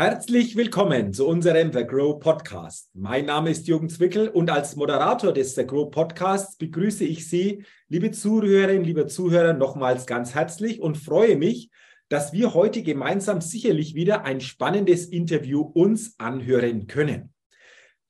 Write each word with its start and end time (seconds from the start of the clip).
Herzlich 0.00 0.56
willkommen 0.56 1.12
zu 1.12 1.28
unserem 1.28 1.74
The 1.74 1.84
Grow 1.84 2.18
Podcast. 2.18 2.88
Mein 2.94 3.26
Name 3.26 3.50
ist 3.50 3.68
Jürgen 3.68 3.90
Zwickel 3.90 4.28
und 4.28 4.48
als 4.48 4.74
Moderator 4.74 5.30
des 5.30 5.54
The 5.54 5.66
Grow 5.66 5.90
Podcasts 5.90 6.56
begrüße 6.56 7.04
ich 7.04 7.28
Sie, 7.28 7.66
liebe 7.90 8.10
Zuhörerinnen, 8.10 8.82
liebe 8.82 9.08
Zuhörer, 9.08 9.52
nochmals 9.52 10.06
ganz 10.06 10.34
herzlich 10.34 10.80
und 10.80 10.96
freue 10.96 11.36
mich, 11.36 11.68
dass 12.08 12.32
wir 12.32 12.54
heute 12.54 12.82
gemeinsam 12.82 13.42
sicherlich 13.42 13.94
wieder 13.94 14.24
ein 14.24 14.40
spannendes 14.40 15.04
Interview 15.04 15.60
uns 15.60 16.14
anhören 16.18 16.86
können. 16.86 17.34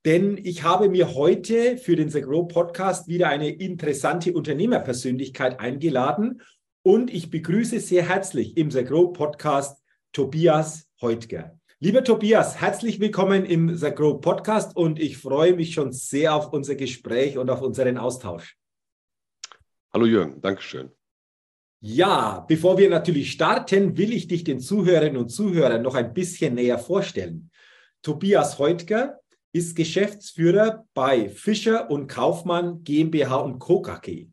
Denn 0.05 0.39
ich 0.41 0.63
habe 0.63 0.91
mir 0.91 1.17
heute 1.17 1.77
für 1.77 1.97
den 1.97 2.09
The 2.09 2.21
Grow 2.21 2.47
Podcast 2.47 3.09
wieder 3.09 3.31
eine 3.31 3.51
interessante 3.51 4.33
Unternehmerpersönlichkeit 4.33 5.59
eingeladen 5.59 6.41
und 6.83 7.13
ich 7.13 7.31
begrüße 7.31 7.81
sehr 7.81 8.09
herzlich 8.09 8.57
im 8.57 8.71
The 8.71 8.85
Grow 8.85 9.13
Podcast 9.13 9.83
Tobias 10.13 10.87
Heutger. 11.01 11.60
Lieber 11.83 12.05
Tobias, 12.05 12.61
herzlich 12.61 13.01
willkommen 13.01 13.47
im 13.47 13.75
The 13.75 13.91
Grow 13.91 14.21
Podcast 14.21 14.77
und 14.77 14.99
ich 14.99 15.17
freue 15.17 15.55
mich 15.55 15.73
schon 15.73 15.93
sehr 15.93 16.35
auf 16.35 16.53
unser 16.53 16.75
Gespräch 16.75 17.39
und 17.39 17.49
auf 17.49 17.63
unseren 17.63 17.97
Austausch. 17.97 18.59
Hallo 19.91 20.05
Jürgen, 20.05 20.43
Dankeschön. 20.43 20.91
Ja, 21.81 22.45
bevor 22.47 22.77
wir 22.77 22.91
natürlich 22.91 23.33
starten, 23.33 23.97
will 23.97 24.13
ich 24.13 24.29
dich 24.29 24.45
den 24.45 24.61
Zuhörerinnen 24.61 25.17
und 25.17 25.31
Zuhörern 25.31 25.81
noch 25.81 25.95
ein 25.95 26.13
bisschen 26.13 26.55
näher 26.55 26.79
vorstellen. 26.79 27.51
Tobias 28.03 28.59
Heutger 28.59 29.19
ist 29.51 29.75
Geschäftsführer 29.75 30.85
bei 30.93 31.31
Fischer 31.31 31.91
und 31.91 32.09
Kaufmann 32.09 32.85
GmbH 32.85 33.37
und 33.37 33.59
Co. 33.59 33.81
KG. 33.81 34.27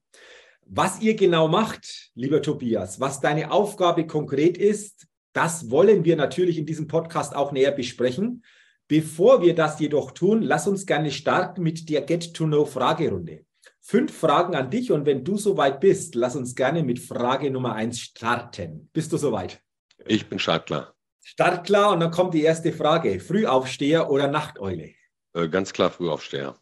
Was 0.65 0.99
ihr 0.99 1.15
genau 1.15 1.47
macht, 1.47 2.11
lieber 2.13 2.41
Tobias, 2.41 2.99
was 2.99 3.21
deine 3.21 3.51
Aufgabe 3.51 4.05
konkret 4.05 4.57
ist, 4.57 5.06
das 5.37 5.69
wollen 5.69 6.03
wir 6.03 6.15
natürlich 6.15 6.57
in 6.57 6.65
diesem 6.65 6.87
Podcast 6.87 7.35
auch 7.35 7.51
näher 7.51 7.71
besprechen. 7.71 8.43
Bevor 8.87 9.43
wir 9.43 9.53
das 9.53 9.79
jedoch 9.79 10.09
tun, 10.09 10.41
lass 10.41 10.67
uns 10.67 10.87
gerne 10.87 11.11
starten 11.11 11.61
mit 11.61 11.89
der 11.89 12.01
Get-to-Know-Fragerunde. 12.01 13.45
Fünf 13.79 14.17
Fragen 14.17 14.55
an 14.55 14.71
dich 14.71 14.91
und 14.91 15.05
wenn 15.05 15.23
du 15.23 15.37
soweit 15.37 15.79
bist, 15.79 16.15
lass 16.15 16.35
uns 16.35 16.55
gerne 16.55 16.81
mit 16.81 16.97
Frage 16.97 17.51
Nummer 17.51 17.75
eins 17.75 17.99
starten. 17.99 18.89
Bist 18.93 19.13
du 19.13 19.17
soweit? 19.17 19.61
Ich 20.07 20.27
bin 20.27 20.39
startklar. 20.39 20.95
Startklar 21.23 21.91
und 21.91 21.99
dann 21.99 22.09
kommt 22.09 22.33
die 22.33 22.41
erste 22.41 22.73
Frage. 22.73 23.19
Frühaufsteher 23.19 24.09
oder 24.09 24.29
Nachteule? 24.29 24.95
Äh, 25.33 25.49
ganz 25.49 25.71
klar 25.71 25.91
Frühaufsteher. 25.91 26.57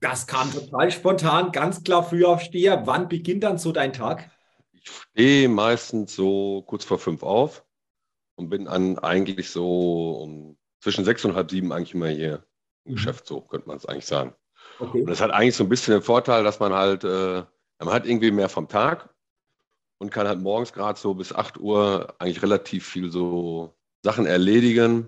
Das 0.00 0.26
kam 0.26 0.50
total 0.50 0.90
spontan, 0.90 1.52
ganz 1.52 1.84
klar 1.84 2.02
Frühaufsteher. 2.02 2.86
Wann 2.86 3.08
beginnt 3.08 3.44
dann 3.44 3.58
so 3.58 3.72
dein 3.72 3.92
Tag? 3.92 4.30
Ich 4.72 4.88
stehe 4.88 5.50
meistens 5.50 6.14
so 6.14 6.62
kurz 6.62 6.86
vor 6.86 6.98
fünf 6.98 7.22
auf 7.22 7.62
und 8.40 8.48
bin 8.48 8.68
an 8.68 8.98
eigentlich 8.98 9.50
so 9.50 10.12
um 10.12 10.56
zwischen 10.80 11.04
sechs 11.04 11.24
und 11.26 11.34
halb 11.34 11.50
sieben 11.50 11.72
eigentlich 11.72 11.94
immer 11.94 12.08
hier 12.08 12.42
im 12.84 12.92
mhm. 12.92 12.96
Geschäft 12.96 13.26
so, 13.26 13.42
könnte 13.42 13.68
man 13.68 13.76
es 13.76 13.84
eigentlich 13.84 14.06
sagen. 14.06 14.34
Okay. 14.78 15.02
Und 15.02 15.10
das 15.10 15.20
hat 15.20 15.30
eigentlich 15.30 15.56
so 15.56 15.64
ein 15.64 15.68
bisschen 15.68 15.92
den 15.92 16.02
Vorteil, 16.02 16.42
dass 16.42 16.58
man 16.58 16.72
halt, 16.72 17.04
äh, 17.04 17.42
man 17.78 17.94
hat 17.94 18.06
irgendwie 18.06 18.30
mehr 18.30 18.48
vom 18.48 18.66
Tag 18.66 19.10
und 19.98 20.10
kann 20.10 20.26
halt 20.26 20.40
morgens 20.40 20.72
gerade 20.72 20.98
so 20.98 21.12
bis 21.12 21.34
8 21.34 21.58
Uhr 21.58 22.14
eigentlich 22.18 22.42
relativ 22.42 22.86
viel 22.86 23.10
so 23.10 23.74
Sachen 24.02 24.24
erledigen, 24.24 25.06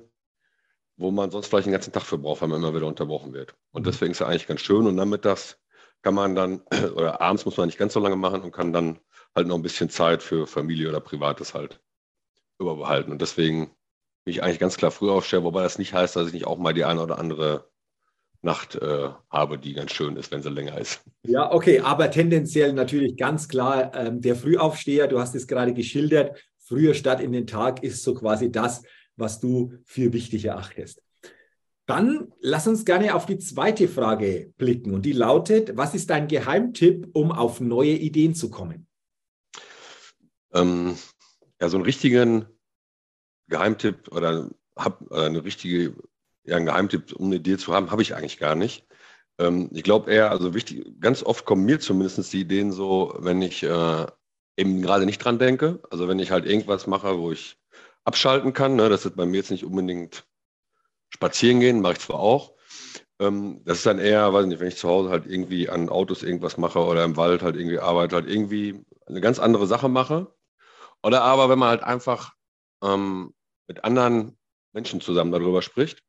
wo 0.99 1.11
man 1.11 1.31
sonst 1.31 1.47
vielleicht 1.47 1.67
den 1.67 1.73
ganzen 1.73 1.93
Tag 1.93 2.03
für 2.03 2.19
braucht, 2.19 2.43
weil 2.43 2.49
man 2.49 2.61
immer 2.61 2.75
wieder 2.75 2.87
unterbrochen 2.87 3.33
wird. 3.33 3.55
Und 3.71 3.83
mhm. 3.83 3.87
deswegen 3.87 4.13
ist 4.13 4.21
es 4.21 4.27
eigentlich 4.27 4.47
ganz 4.47 4.61
schön. 4.61 4.87
Und 4.87 4.95
nachmittags 4.95 5.59
kann 6.03 6.15
man 6.15 6.35
dann, 6.35 6.61
oder 6.97 7.23
abends 7.23 7.47
muss 7.47 7.57
man 7.57 7.67
nicht 7.67 7.79
ganz 7.79 7.95
so 7.95 8.01
lange 8.01 8.17
machen 8.17 8.43
und 8.43 8.53
kann 8.53 8.75
dann 8.75 8.99
halt 9.35 9.47
noch 9.47 9.57
ein 9.57 9.63
bisschen 9.63 9.89
Zeit 9.89 10.23
für 10.23 10.47
Familie 10.47 10.91
oder 10.91 11.01
Privates 11.01 11.55
halt 11.55 11.81
überbehalten. 12.63 13.13
Und 13.13 13.21
deswegen 13.21 13.67
bin 14.25 14.35
ich 14.35 14.43
eigentlich 14.43 14.59
ganz 14.59 14.77
klar 14.77 14.91
früh 14.91 15.11
aufstellen, 15.11 15.45
wobei 15.45 15.63
das 15.63 15.79
nicht 15.79 15.93
heißt, 15.93 16.17
dass 16.17 16.29
ich 16.29 16.33
nicht 16.33 16.47
auch 16.47 16.59
mal 16.59 16.73
die 16.73 16.85
eine 16.85 17.03
oder 17.03 17.19
andere 17.19 17.69
Nacht 18.43 18.75
äh, 18.75 19.11
habe, 19.31 19.59
die 19.59 19.73
ganz 19.73 19.93
schön 19.93 20.17
ist, 20.17 20.33
wenn 20.33 20.43
sie 20.43 20.51
länger 20.51 20.79
ist. 20.79 21.03
Ja, 21.25 21.53
okay, 21.53 21.81
aber 21.81 22.11
tendenziell 22.11 22.73
natürlich 22.73 23.17
ganz 23.17 23.49
klar 23.49 23.95
ähm, 23.95 24.21
der 24.21 24.35
Frühaufsteher, 24.35 25.07
du 25.07 25.21
hast 25.21 25.35
es 25.35 25.47
gerade 25.47 25.73
geschildert, 25.73 26.37
früher 26.59 26.95
statt 26.95 27.21
in 27.21 27.33
den 27.33 27.47
Tag 27.47 27.85
ist 27.85 28.03
so 28.03 28.15
quasi 28.15 28.51
das, 28.51 28.83
was 29.17 29.39
du 29.39 29.75
für 29.85 30.13
wichtig 30.13 30.47
erachtest. 30.47 31.03
Dann 31.87 32.33
lass 32.41 32.67
uns 32.67 32.85
gerne 32.85 33.15
auf 33.15 33.27
die 33.27 33.39
zweite 33.39 33.89
Frage 33.89 34.53
blicken 34.57 34.93
und 34.93 35.05
die 35.05 35.13
lautet, 35.13 35.77
was 35.77 35.95
ist 35.95 36.11
dein 36.11 36.29
Geheimtipp, 36.29 37.09
um 37.13 37.33
auf 37.33 37.61
neue 37.61 37.93
Ideen 37.93 38.35
zu 38.35 38.51
kommen? 38.51 38.87
Ähm, 40.53 40.97
ja, 41.61 41.69
so 41.69 41.77
einen 41.77 41.85
richtigen 41.85 42.47
Geheimtipp 43.49 44.09
oder, 44.13 44.51
hab, 44.77 45.03
oder 45.11 45.27
eine 45.27 45.45
richtige, 45.45 45.95
ja, 46.45 46.57
einen 46.57 46.67
Geheimtipp, 46.67 47.13
um 47.15 47.27
eine 47.27 47.37
Idee 47.37 47.59
zu 47.59 47.73
haben, 47.75 47.91
habe 47.91 48.03
ich 48.03 48.15
eigentlich 48.15 48.39
gar 48.39 48.55
nicht. 48.55 48.87
Ähm, 49.39 49.71
ich 49.73 49.83
glaube 49.83 50.13
eher, 50.13 50.31
also 50.31 50.55
wichtig, 50.55 51.01
ganz 51.01 51.23
oft 51.23 51.45
kommen 51.45 51.65
mir 51.65 51.81
zumindest 51.81 52.33
die 52.33 52.41
Ideen 52.41 52.73
so, 52.73 53.15
wenn 53.19 53.43
ich 53.43 53.63
äh, 53.63 54.07
eben 54.57 54.83
gerade 54.83 55.07
nicht 55.07 55.19
dran 55.19 55.39
denke. 55.39 55.81
Also 55.91 56.09
wenn 56.09 56.19
ich 56.19 56.31
halt 56.31 56.47
irgendwas 56.47 56.87
mache, 56.87 57.19
wo 57.19 57.33
ich 57.33 57.59
abschalten 58.05 58.53
kann, 58.53 58.77
ne, 58.77 58.89
das 58.89 59.07
ist 59.07 59.17
bei 59.17 59.27
mir 59.27 59.39
jetzt 59.39 59.51
nicht 59.51 59.65
unbedingt 59.65 60.25
spazieren 61.11 61.61
gehen, 61.61 61.81
mache 61.81 61.95
ich 61.95 62.01
zwar 62.01 62.21
auch. 62.21 62.55
Ähm, 63.21 63.63
das 63.65 63.79
ist 63.79 63.87
dann 63.87 63.99
eher, 63.99 64.33
weiß 64.33 64.47
nicht, 64.47 64.61
wenn 64.61 64.69
ich 64.69 64.77
zu 64.77 64.89
Hause 64.89 65.11
halt 65.11 65.27
irgendwie 65.27 65.69
an 65.69 65.89
Autos 65.89 66.23
irgendwas 66.23 66.59
mache 66.59 66.81
oder 66.81 67.05
im 67.05 67.17
Wald 67.17 67.43
halt 67.43 67.57
irgendwie 67.57 67.79
arbeite, 67.79 68.17
halt 68.17 68.29
irgendwie 68.29 68.85
eine 69.07 69.21
ganz 69.21 69.39
andere 69.39 69.67
Sache 69.67 69.89
mache 69.89 70.33
oder 71.03 71.23
aber, 71.23 71.49
wenn 71.49 71.59
man 71.59 71.71
halt 71.71 71.83
einfach 71.85 72.35
ähm, 72.83 73.35
mit 73.69 73.85
anderen 73.85 74.39
Menschen 74.73 75.01
zusammen 75.01 75.33
darüber 75.33 75.63
spricht 75.63 76.03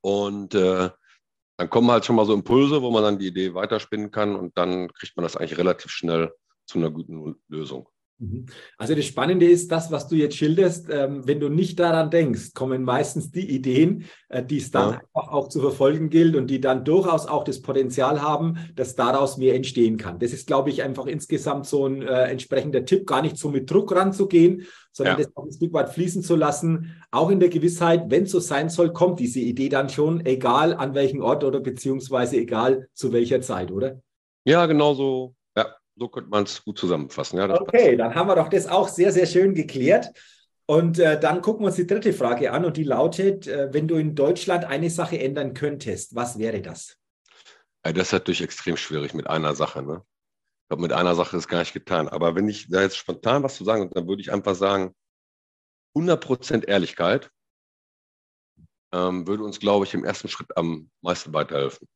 und 0.00 0.54
äh, 0.54 0.90
dann 1.56 1.70
kommen 1.70 1.90
halt 1.90 2.04
schon 2.04 2.16
mal 2.16 2.26
so 2.26 2.34
Impulse, 2.34 2.82
wo 2.82 2.90
man 2.90 3.02
dann 3.02 3.18
die 3.18 3.28
Idee 3.28 3.54
weiterspinnen 3.54 4.10
kann 4.10 4.36
und 4.36 4.56
dann 4.56 4.92
kriegt 4.92 5.16
man 5.16 5.22
das 5.22 5.36
eigentlich 5.36 5.58
relativ 5.58 5.90
schnell 5.90 6.32
zu 6.66 6.78
einer 6.78 6.90
guten 6.90 7.40
Lösung. 7.48 7.88
Mhm. 8.18 8.46
Also 8.78 8.94
das 8.94 9.04
Spannende 9.04 9.46
ist, 9.46 9.72
das, 9.72 9.90
was 9.90 10.08
du 10.08 10.14
jetzt 10.14 10.36
schilderst, 10.36 10.88
ähm, 10.90 11.26
wenn 11.26 11.40
du 11.40 11.48
nicht 11.48 11.78
daran 11.80 12.10
denkst, 12.10 12.54
kommen 12.54 12.84
meistens 12.84 13.30
die 13.30 13.50
Ideen, 13.50 14.04
äh, 14.28 14.44
die 14.44 14.58
es 14.58 14.70
dann 14.70 14.90
ja. 14.90 14.96
einfach 14.98 15.32
auch 15.32 15.48
zu 15.48 15.60
verfolgen 15.60 16.08
gilt 16.08 16.36
und 16.36 16.48
die 16.48 16.60
dann 16.60 16.84
durchaus 16.84 17.26
auch 17.26 17.44
das 17.44 17.62
Potenzial 17.62 18.22
haben, 18.22 18.58
dass 18.76 18.94
daraus 18.94 19.38
mehr 19.38 19.54
entstehen 19.54 19.96
kann. 19.96 20.18
Das 20.18 20.32
ist, 20.32 20.46
glaube 20.46 20.70
ich, 20.70 20.82
einfach 20.82 21.06
insgesamt 21.06 21.66
so 21.66 21.86
ein 21.86 22.02
äh, 22.02 22.24
entsprechender 22.30 22.84
Tipp, 22.84 23.06
gar 23.06 23.22
nicht 23.22 23.36
so 23.36 23.50
mit 23.50 23.70
Druck 23.70 23.94
ranzugehen, 23.94 24.66
sondern 24.92 25.18
ja. 25.18 25.24
das 25.24 25.36
auch 25.36 25.44
ein 25.44 25.52
Stück 25.52 25.72
weit 25.72 25.90
fließen 25.90 26.22
zu 26.22 26.36
lassen, 26.36 27.02
auch 27.10 27.30
in 27.30 27.40
der 27.40 27.48
Gewissheit, 27.48 28.10
wenn 28.10 28.24
es 28.24 28.30
so 28.30 28.40
sein 28.40 28.68
soll, 28.68 28.92
kommt 28.92 29.18
diese 29.18 29.40
Idee 29.40 29.68
dann 29.68 29.88
schon, 29.88 30.24
egal 30.24 30.74
an 30.74 30.94
welchem 30.94 31.22
Ort 31.22 31.44
oder 31.44 31.60
beziehungsweise 31.60 32.36
egal 32.36 32.88
zu 32.94 33.12
welcher 33.12 33.40
Zeit, 33.40 33.72
oder? 33.72 34.00
Ja, 34.44 34.66
genau 34.66 34.94
so 34.94 35.34
so 36.02 36.08
könnte 36.08 36.30
man 36.30 36.42
es 36.42 36.64
gut 36.64 36.78
zusammenfassen. 36.78 37.38
Ja, 37.38 37.48
okay, 37.48 37.96
passt. 37.96 38.00
dann 38.00 38.14
haben 38.16 38.26
wir 38.28 38.34
doch 38.34 38.48
das 38.48 38.66
auch 38.66 38.88
sehr, 38.88 39.12
sehr 39.12 39.26
schön 39.26 39.54
geklärt. 39.54 40.10
Und 40.66 40.98
äh, 40.98 41.18
dann 41.20 41.42
gucken 41.42 41.62
wir 41.62 41.66
uns 41.68 41.76
die 41.76 41.86
dritte 41.86 42.12
Frage 42.12 42.50
an 42.50 42.64
und 42.64 42.76
die 42.76 42.82
lautet, 42.82 43.46
äh, 43.46 43.72
wenn 43.72 43.86
du 43.86 43.94
in 43.96 44.16
Deutschland 44.16 44.64
eine 44.64 44.90
Sache 44.90 45.20
ändern 45.20 45.54
könntest, 45.54 46.16
was 46.16 46.38
wäre 46.38 46.60
das? 46.60 46.98
Ja, 47.86 47.92
das 47.92 48.08
ist 48.08 48.12
natürlich 48.12 48.42
extrem 48.42 48.76
schwierig 48.76 49.14
mit 49.14 49.28
einer 49.28 49.54
Sache. 49.54 49.82
Ne? 49.82 50.02
Ich 50.02 50.68
glaube, 50.68 50.82
mit 50.82 50.92
einer 50.92 51.14
Sache 51.14 51.36
ist 51.36 51.46
gar 51.46 51.60
nicht 51.60 51.72
getan. 51.72 52.08
Aber 52.08 52.34
wenn 52.34 52.48
ich 52.48 52.68
da 52.68 52.82
jetzt 52.82 52.96
spontan 52.96 53.44
was 53.44 53.54
zu 53.54 53.64
sagen, 53.64 53.88
dann 53.94 54.08
würde 54.08 54.22
ich 54.22 54.32
einfach 54.32 54.56
sagen, 54.56 54.92
100% 55.96 56.64
Ehrlichkeit 56.64 57.30
ähm, 58.92 59.26
würde 59.28 59.44
uns, 59.44 59.60
glaube 59.60 59.84
ich, 59.84 59.94
im 59.94 60.04
ersten 60.04 60.28
Schritt 60.28 60.56
am 60.56 60.90
meisten 61.00 61.32
weiterhelfen. 61.32 61.86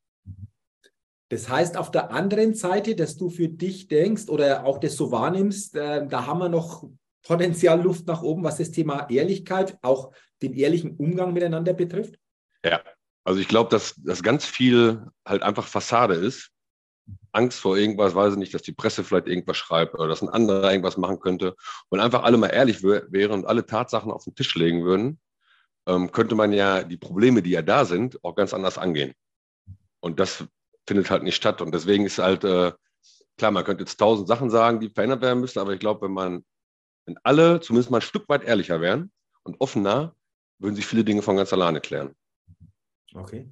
Das 1.29 1.49
heißt, 1.49 1.75
auf 1.75 1.91
der 1.91 2.11
anderen 2.11 2.53
Seite, 2.53 2.95
dass 2.95 3.17
du 3.17 3.29
für 3.29 3.49
dich 3.49 3.87
denkst 3.87 4.29
oder 4.29 4.65
auch 4.65 4.79
das 4.79 4.95
so 4.95 5.11
wahrnimmst, 5.11 5.75
äh, 5.75 6.07
da 6.07 6.25
haben 6.25 6.39
wir 6.39 6.49
noch 6.49 6.87
Potenzial 7.23 7.81
Luft 7.81 8.07
nach 8.07 8.21
oben, 8.21 8.43
was 8.43 8.57
das 8.57 8.71
Thema 8.71 9.09
Ehrlichkeit, 9.09 9.77
auch 9.81 10.13
den 10.41 10.53
ehrlichen 10.53 10.95
Umgang 10.95 11.33
miteinander 11.33 11.73
betrifft? 11.73 12.17
Ja, 12.63 12.81
also 13.25 13.41
ich 13.41 13.49
glaube, 13.49 13.69
dass 13.69 13.95
das 13.97 14.23
ganz 14.23 14.45
viel 14.45 15.05
halt 15.25 15.43
einfach 15.43 15.67
Fassade 15.67 16.13
ist. 16.13 16.51
Angst 17.33 17.59
vor 17.59 17.77
irgendwas, 17.77 18.15
weiß 18.15 18.33
ich 18.33 18.39
nicht, 18.39 18.53
dass 18.53 18.61
die 18.61 18.71
Presse 18.71 19.03
vielleicht 19.03 19.27
irgendwas 19.27 19.57
schreibt 19.57 19.93
oder 19.95 20.07
dass 20.07 20.21
ein 20.21 20.29
anderer 20.29 20.71
irgendwas 20.71 20.97
machen 20.97 21.19
könnte. 21.19 21.55
Und 21.89 21.99
einfach 21.99 22.23
alle 22.23 22.37
mal 22.37 22.47
ehrlich 22.47 22.83
wären 22.83 23.31
und 23.31 23.45
alle 23.45 23.65
Tatsachen 23.65 24.11
auf 24.11 24.23
den 24.23 24.35
Tisch 24.35 24.55
legen 24.55 24.85
würden, 24.85 25.19
ähm, 25.87 26.11
könnte 26.11 26.35
man 26.35 26.53
ja 26.53 26.83
die 26.83 26.97
Probleme, 26.97 27.41
die 27.41 27.51
ja 27.51 27.61
da 27.61 27.83
sind, 27.85 28.23
auch 28.23 28.35
ganz 28.35 28.53
anders 28.53 28.77
angehen. 28.77 29.13
Und 29.99 30.19
das 30.19 30.45
findet 30.87 31.11
halt 31.11 31.23
nicht 31.23 31.35
statt. 31.35 31.61
Und 31.61 31.73
deswegen 31.73 32.05
ist 32.05 32.17
halt, 32.17 32.43
äh, 32.43 32.71
klar, 33.37 33.51
man 33.51 33.63
könnte 33.63 33.83
jetzt 33.83 33.97
tausend 33.97 34.27
Sachen 34.27 34.49
sagen, 34.49 34.79
die 34.79 34.89
verändert 34.89 35.21
werden 35.21 35.41
müssen, 35.41 35.59
aber 35.59 35.73
ich 35.73 35.79
glaube, 35.79 36.05
wenn 36.05 36.13
man, 36.13 36.45
wenn 37.05 37.17
alle 37.23 37.59
zumindest 37.59 37.91
mal 37.91 37.99
ein 37.99 38.01
Stück 38.01 38.27
weit 38.29 38.43
ehrlicher 38.43 38.81
wären 38.81 39.11
und 39.43 39.59
offener, 39.59 40.15
würden 40.59 40.75
sich 40.75 40.85
viele 40.85 41.03
Dinge 41.03 41.21
von 41.21 41.35
ganz 41.35 41.53
alleine 41.53 41.81
klären. 41.81 42.15
Okay. 43.13 43.49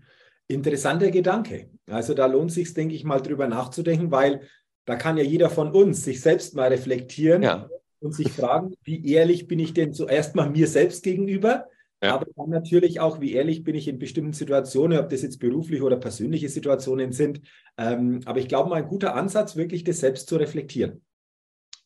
Interessanter 0.48 1.12
Gedanke. 1.12 1.70
Also 1.88 2.14
da 2.14 2.26
lohnt 2.26 2.52
sich, 2.52 2.74
denke 2.74 2.96
ich, 2.96 3.04
mal 3.04 3.20
drüber 3.20 3.48
nachzudenken, 3.48 4.12
weil 4.12 4.48
da 4.86 4.96
kann 4.96 5.18
ja 5.18 5.24
jeder 5.24 5.50
von 5.50 5.72
uns 5.72 6.04
sich 6.04 6.22
selbst 6.22 6.56
mal 6.56 6.70
reflektieren 6.70 7.42
ja. 7.42 7.70
und 8.00 8.14
sich 8.14 8.32
fragen, 8.32 8.76
wie 8.84 9.06
ehrlich 9.12 9.48
bin 9.48 9.60
ich 9.60 9.74
denn 9.74 9.94
zuerst 9.94 10.36
mal 10.36 10.50
mir 10.50 10.68
selbst 10.68 11.04
gegenüber 11.04 11.68
Ja. 12.06 12.14
Aber 12.14 12.28
dann 12.36 12.50
natürlich 12.50 13.00
auch, 13.00 13.20
wie 13.20 13.34
ehrlich 13.34 13.64
bin 13.64 13.76
ich 13.76 13.88
in 13.88 13.98
bestimmten 13.98 14.34
Situationen, 14.34 15.00
ob 15.00 15.10
das 15.10 15.24
jetzt 15.24 15.40
berufliche 15.40 15.84
oder 15.84 15.98
persönliche 15.98 16.50
Situationen 16.50 17.12
sind. 17.12 17.42
Ähm, 17.78 18.22
aber 18.26 18.40
ich 18.40 18.48
glaube 18.48 18.70
mal, 18.70 18.76
ein 18.76 18.88
guter 18.88 19.16
Ansatz, 19.16 19.56
wirklich 19.56 19.84
das 19.84 20.00
selbst 20.00 20.30
zu 20.30 20.36
reflektieren. 20.36 21.04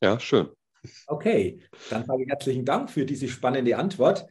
Ja, 0.02 0.20
schön. 0.20 0.50
Okay, 1.08 1.62
dann 1.90 2.06
sage 2.06 2.24
ich 2.24 2.30
herzlichen 2.30 2.66
Dank 2.66 2.90
für 2.90 3.06
diese 3.06 3.28
spannende 3.28 3.78
Antwort. 3.78 4.28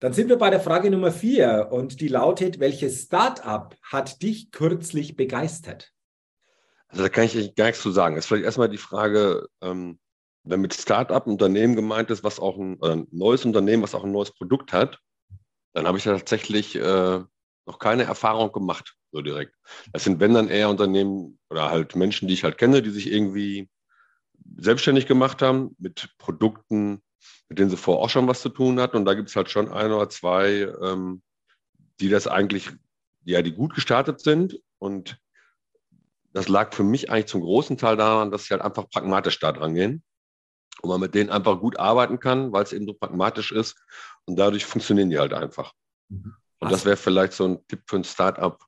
Dann 0.00 0.12
sind 0.12 0.28
wir 0.28 0.36
bei 0.36 0.50
der 0.50 0.60
Frage 0.60 0.90
Nummer 0.90 1.12
vier 1.12 1.68
und 1.70 2.00
die 2.00 2.08
lautet, 2.08 2.58
welches 2.60 3.02
Startup 3.02 3.74
hat 3.82 4.22
dich 4.22 4.50
kürzlich 4.50 5.16
begeistert? 5.16 5.92
Also 6.88 7.02
da 7.02 7.08
kann 7.08 7.24
ich 7.24 7.54
gar 7.54 7.66
nichts 7.66 7.82
zu 7.82 7.90
sagen. 7.90 8.14
Das 8.14 8.24
ist 8.24 8.28
vielleicht 8.28 8.44
erstmal 8.44 8.68
die 8.68 8.78
Frage, 8.78 9.48
ähm, 9.62 9.98
wenn 10.44 10.60
mit 10.60 10.74
Startup 10.74 11.26
ein 11.26 11.32
Unternehmen 11.32 11.74
gemeint 11.74 12.10
ist, 12.10 12.22
was 12.22 12.38
auch 12.38 12.58
ein, 12.58 12.80
ein, 12.82 13.06
neues 13.10 13.44
Unternehmen, 13.44 13.82
was 13.82 13.94
auch 13.94 14.04
ein 14.04 14.12
neues 14.12 14.30
Produkt 14.30 14.72
hat, 14.72 14.98
dann 15.72 15.86
habe 15.86 15.98
ich 15.98 16.04
tatsächlich 16.04 16.76
äh, 16.76 17.20
noch 17.66 17.78
keine 17.78 18.04
Erfahrung 18.04 18.52
gemacht, 18.52 18.94
so 19.10 19.22
direkt. 19.22 19.54
Das 19.92 20.04
sind, 20.04 20.20
wenn 20.20 20.34
dann 20.34 20.48
eher 20.48 20.68
Unternehmen 20.68 21.38
oder 21.48 21.70
halt 21.70 21.96
Menschen, 21.96 22.28
die 22.28 22.34
ich 22.34 22.44
halt 22.44 22.58
kenne, 22.58 22.82
die 22.82 22.90
sich 22.90 23.10
irgendwie 23.10 23.70
selbstständig 24.56 25.06
gemacht 25.06 25.40
haben 25.40 25.74
mit 25.78 26.10
Produkten, 26.18 27.02
mit 27.48 27.58
denen 27.58 27.70
sie 27.70 27.78
vorher 27.78 28.04
auch 28.04 28.10
schon 28.10 28.28
was 28.28 28.42
zu 28.42 28.50
tun 28.50 28.78
hatten. 28.80 28.98
Und 28.98 29.06
da 29.06 29.14
gibt 29.14 29.30
es 29.30 29.36
halt 29.36 29.50
schon 29.50 29.72
ein 29.72 29.90
oder 29.90 30.10
zwei, 30.10 30.68
ähm, 30.82 31.22
die 32.00 32.10
das 32.10 32.26
eigentlich, 32.26 32.70
ja, 33.24 33.40
die 33.40 33.52
gut 33.52 33.74
gestartet 33.74 34.20
sind. 34.20 34.60
Und 34.78 35.18
das 36.34 36.48
lag 36.48 36.74
für 36.74 36.84
mich 36.84 37.10
eigentlich 37.10 37.26
zum 37.26 37.40
großen 37.40 37.78
Teil 37.78 37.96
daran, 37.96 38.30
dass 38.30 38.44
sie 38.44 38.50
halt 38.52 38.62
einfach 38.62 38.90
pragmatisch 38.90 39.38
da 39.40 39.50
dran 39.50 39.74
gehen 39.74 40.04
und 40.84 40.90
man 40.90 41.00
mit 41.00 41.14
denen 41.14 41.30
einfach 41.30 41.60
gut 41.60 41.78
arbeiten 41.78 42.20
kann, 42.20 42.52
weil 42.52 42.62
es 42.62 42.72
eben 42.72 42.86
so 42.86 42.92
pragmatisch 42.92 43.52
ist. 43.52 43.76
Und 44.26 44.38
dadurch 44.38 44.64
funktionieren 44.66 45.10
die 45.10 45.18
halt 45.18 45.32
einfach. 45.32 45.72
Mhm. 46.10 46.34
Und 46.60 46.70
das 46.70 46.84
wäre 46.84 46.96
vielleicht 46.96 47.32
so 47.32 47.46
ein 47.46 47.66
Tipp 47.66 47.82
für 47.86 47.96
ein 47.96 48.04
Startup, 48.04 48.58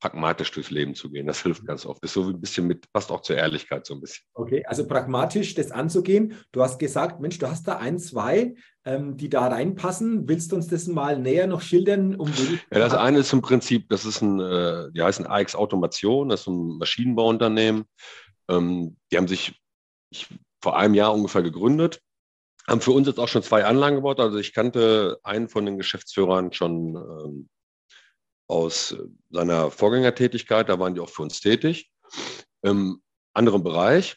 pragmatisch 0.00 0.52
durchs 0.52 0.70
Leben 0.70 0.94
zu 0.94 1.10
gehen. 1.10 1.26
Das 1.26 1.42
hilft 1.42 1.66
ganz 1.66 1.84
oft. 1.84 2.02
Das 2.02 2.10
ist 2.10 2.14
so 2.14 2.28
ein 2.28 2.40
bisschen 2.40 2.66
mit, 2.66 2.90
passt 2.92 3.10
auch 3.10 3.20
zur 3.20 3.36
Ehrlichkeit 3.36 3.84
so 3.84 3.94
ein 3.94 4.00
bisschen. 4.00 4.24
Okay, 4.34 4.64
also 4.66 4.86
pragmatisch 4.86 5.54
das 5.54 5.70
anzugehen. 5.70 6.34
Du 6.52 6.62
hast 6.62 6.78
gesagt, 6.78 7.20
Mensch, 7.20 7.38
du 7.38 7.48
hast 7.48 7.66
da 7.66 7.78
ein, 7.78 7.98
zwei, 7.98 8.54
ähm, 8.84 9.16
die 9.16 9.28
da 9.28 9.48
reinpassen. 9.48 10.28
Willst 10.28 10.52
du 10.52 10.56
uns 10.56 10.68
das 10.68 10.86
mal 10.86 11.18
näher 11.18 11.46
noch 11.46 11.60
schildern? 11.60 12.14
Um 12.14 12.32
ja, 12.70 12.78
das 12.78 12.94
eine 12.94 13.18
ist 13.18 13.32
im 13.32 13.42
Prinzip, 13.42 13.88
das 13.88 14.04
ist 14.04 14.22
ein, 14.22 14.40
äh, 14.40 14.90
die 14.92 15.02
heißen 15.02 15.26
AX 15.26 15.54
Automation, 15.54 16.28
das 16.28 16.42
ist 16.42 16.46
ein 16.46 16.78
Maschinenbauunternehmen. 16.78 17.84
Ähm, 18.48 18.96
die 19.10 19.16
haben 19.16 19.28
sich 19.28 19.60
ich, 20.10 20.28
vor 20.62 20.76
einem 20.76 20.94
Jahr 20.94 21.14
ungefähr 21.14 21.42
gegründet 21.42 22.00
haben 22.68 22.82
für 22.82 22.92
uns 22.92 23.08
jetzt 23.08 23.18
auch 23.18 23.28
schon 23.28 23.42
zwei 23.42 23.64
Anlagen 23.64 23.96
gebaut. 23.96 24.20
Also 24.20 24.38
ich 24.38 24.52
kannte 24.52 25.18
einen 25.22 25.48
von 25.48 25.64
den 25.64 25.78
Geschäftsführern 25.78 26.52
schon 26.52 26.94
ähm, 26.96 27.48
aus 28.46 28.96
seiner 29.30 29.70
Vorgängertätigkeit, 29.70 30.68
da 30.68 30.78
waren 30.78 30.94
die 30.94 31.00
auch 31.00 31.08
für 31.08 31.22
uns 31.22 31.40
tätig. 31.40 31.90
Im 32.62 33.02
anderen 33.32 33.62
Bereich, 33.62 34.16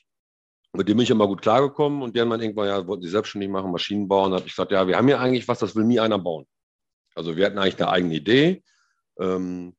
mit 0.74 0.88
dem 0.88 0.98
bin 0.98 1.04
ich 1.04 1.10
immer 1.10 1.28
gut 1.28 1.42
klargekommen 1.42 2.02
und 2.02 2.16
die 2.16 2.22
haben 2.22 2.30
dann 2.30 2.42
irgendwann, 2.42 2.68
ja, 2.68 2.86
wollten 2.88 3.04
sie 3.04 3.10
selbstständig 3.10 3.50
machen, 3.50 3.72
Maschinen 3.72 4.08
bauen. 4.08 4.32
Da 4.32 4.38
habe 4.38 4.48
ich 4.48 4.54
gesagt, 4.54 4.72
ja, 4.72 4.88
wir 4.88 4.98
haben 4.98 5.08
hier 5.08 5.20
eigentlich 5.20 5.48
was, 5.48 5.60
das 5.60 5.76
will 5.76 5.84
nie 5.84 6.00
einer 6.00 6.20
bauen. 6.20 6.46
Also 7.16 7.36
wir 7.36 7.46
hatten 7.46 7.58
eigentlich 7.58 7.82
eine 7.82 7.92
eigene 7.92 8.16
Idee. 8.16 8.64
Ähm, 9.20 9.76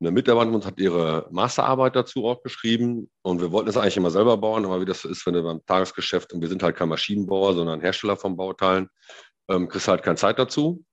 eine 0.00 0.10
Mitarbeiterin 0.10 0.54
uns 0.54 0.66
hat 0.66 0.80
ihre 0.80 1.28
Masterarbeit 1.30 1.94
dazu 1.94 2.26
auch 2.26 2.42
geschrieben 2.42 3.10
und 3.22 3.40
wir 3.40 3.52
wollten 3.52 3.68
es 3.68 3.76
eigentlich 3.76 3.98
immer 3.98 4.10
selber 4.10 4.38
bauen, 4.38 4.64
aber 4.64 4.80
wie 4.80 4.86
das 4.86 5.02
so 5.02 5.08
ist, 5.08 5.26
wenn 5.26 5.34
du 5.34 5.42
beim 5.42 5.64
Tagesgeschäft 5.66 6.32
und 6.32 6.40
wir 6.40 6.48
sind 6.48 6.62
halt 6.62 6.76
kein 6.76 6.88
Maschinenbauer, 6.88 7.54
sondern 7.54 7.80
Hersteller 7.80 8.16
von 8.16 8.36
Bauteilen, 8.36 8.88
ähm, 9.48 9.68
kriegst 9.68 9.88
halt 9.88 10.02
keine 10.02 10.16
Zeit 10.16 10.38
dazu. 10.38 10.84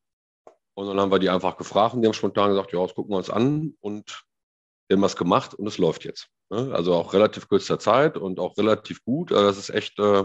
Und 0.73 0.87
dann 0.87 0.99
haben 0.99 1.11
wir 1.11 1.19
die 1.19 1.29
einfach 1.29 1.57
gefragt 1.57 1.95
und 1.95 2.01
die 2.01 2.07
haben 2.07 2.13
spontan 2.13 2.49
gesagt, 2.49 2.73
ja, 2.73 2.81
das 2.81 2.93
gucken 2.93 3.13
wir 3.13 3.17
uns 3.17 3.29
an 3.29 3.75
und 3.79 4.25
wir 4.87 4.97
haben 4.97 5.01
was 5.01 5.15
gemacht 5.15 5.53
und 5.53 5.65
es 5.67 5.77
läuft 5.77 6.03
jetzt. 6.03 6.27
Ne? 6.49 6.71
Also 6.73 6.93
auch 6.93 7.13
relativ 7.13 7.47
kurzer 7.47 7.79
Zeit 7.79 8.17
und 8.17 8.39
auch 8.39 8.57
relativ 8.57 9.03
gut. 9.03 9.31
Also 9.31 9.47
das 9.47 9.57
ist 9.57 9.69
echt, 9.69 9.97
äh, 9.99 10.23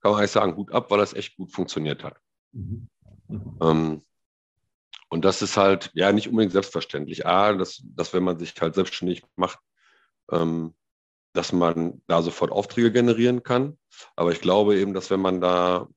kann 0.00 0.10
man 0.10 0.16
eigentlich 0.16 0.30
sagen, 0.32 0.56
gut 0.56 0.72
ab, 0.72 0.90
weil 0.90 0.98
das 0.98 1.14
echt 1.14 1.36
gut 1.36 1.52
funktioniert 1.52 2.04
hat. 2.04 2.18
Mhm. 2.52 2.88
Ähm, 3.62 4.02
und 5.14 5.24
das 5.24 5.42
ist 5.42 5.56
halt 5.56 5.90
ja 5.94 6.12
nicht 6.12 6.28
unbedingt 6.28 6.52
selbstverständlich. 6.52 7.26
A, 7.26 7.54
dass, 7.54 7.82
dass 7.84 8.12
wenn 8.12 8.24
man 8.24 8.38
sich 8.38 8.54
halt 8.60 8.74
selbstständig 8.74 9.22
macht, 9.36 9.58
ähm, 10.30 10.74
dass 11.32 11.52
man 11.52 12.02
da 12.06 12.22
sofort 12.22 12.52
Aufträge 12.52 12.92
generieren 12.92 13.42
kann. 13.42 13.78
Aber 14.16 14.32
ich 14.32 14.40
glaube 14.40 14.76
eben, 14.76 14.94
dass 14.94 15.10
wenn 15.10 15.20
man 15.20 15.40
da 15.40 15.88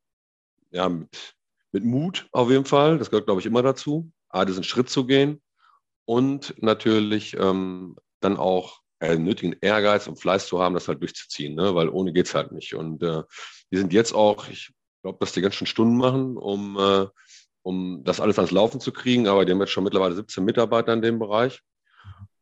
ja 0.71 0.89
mit 0.89 1.35
mit 1.71 1.83
Mut 1.83 2.27
auf 2.31 2.49
jeden 2.49 2.65
Fall, 2.65 2.97
das 2.97 3.09
gehört, 3.09 3.27
glaube 3.27 3.41
ich, 3.41 3.45
immer 3.45 3.61
dazu, 3.61 4.11
A, 4.29 4.45
diesen 4.45 4.63
Schritt 4.63 4.89
zu 4.89 5.05
gehen 5.05 5.41
und 6.05 6.55
natürlich 6.61 7.35
ähm, 7.37 7.95
dann 8.19 8.37
auch 8.37 8.79
äh, 8.99 9.17
nötigen 9.17 9.55
Ehrgeiz 9.61 10.07
und 10.07 10.19
Fleiß 10.19 10.47
zu 10.47 10.59
haben, 10.59 10.73
das 10.73 10.87
halt 10.87 11.01
durchzuziehen, 11.01 11.55
ne? 11.55 11.75
weil 11.75 11.89
ohne 11.89 12.13
geht 12.13 12.27
es 12.27 12.35
halt 12.35 12.51
nicht. 12.51 12.73
Und 12.73 13.03
äh, 13.03 13.23
die 13.71 13.77
sind 13.77 13.93
jetzt 13.93 14.13
auch, 14.13 14.47
ich 14.49 14.71
glaube, 15.03 15.19
dass 15.19 15.33
die 15.33 15.41
ganz 15.41 15.55
schön 15.55 15.67
Stunden 15.67 15.97
machen, 15.97 16.37
um, 16.37 16.77
äh, 16.79 17.07
um 17.67 18.01
das 18.05 18.21
alles 18.21 18.39
ans 18.39 18.51
Laufen 18.51 18.79
zu 18.79 18.93
kriegen, 18.93 19.27
aber 19.27 19.43
die 19.43 19.51
haben 19.51 19.59
jetzt 19.59 19.71
schon 19.71 19.83
mittlerweile 19.83 20.15
17 20.15 20.45
Mitarbeiter 20.45 20.93
in 20.93 21.01
dem 21.01 21.19
Bereich. 21.19 21.61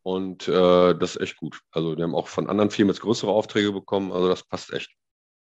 Und 0.03 0.47
äh, 0.47 0.93
das 0.95 1.15
ist 1.15 1.21
echt 1.21 1.37
gut. 1.37 1.61
Also 1.71 1.95
die 1.95 2.03
haben 2.03 2.13
auch 2.13 2.27
von 2.27 2.47
anderen 2.47 2.69
Firmen 2.69 2.93
jetzt 2.93 3.01
größere 3.01 3.31
Aufträge 3.31 3.71
bekommen, 3.71 4.11
also 4.11 4.27
das 4.27 4.43
passt 4.43 4.71
echt. 4.71 4.95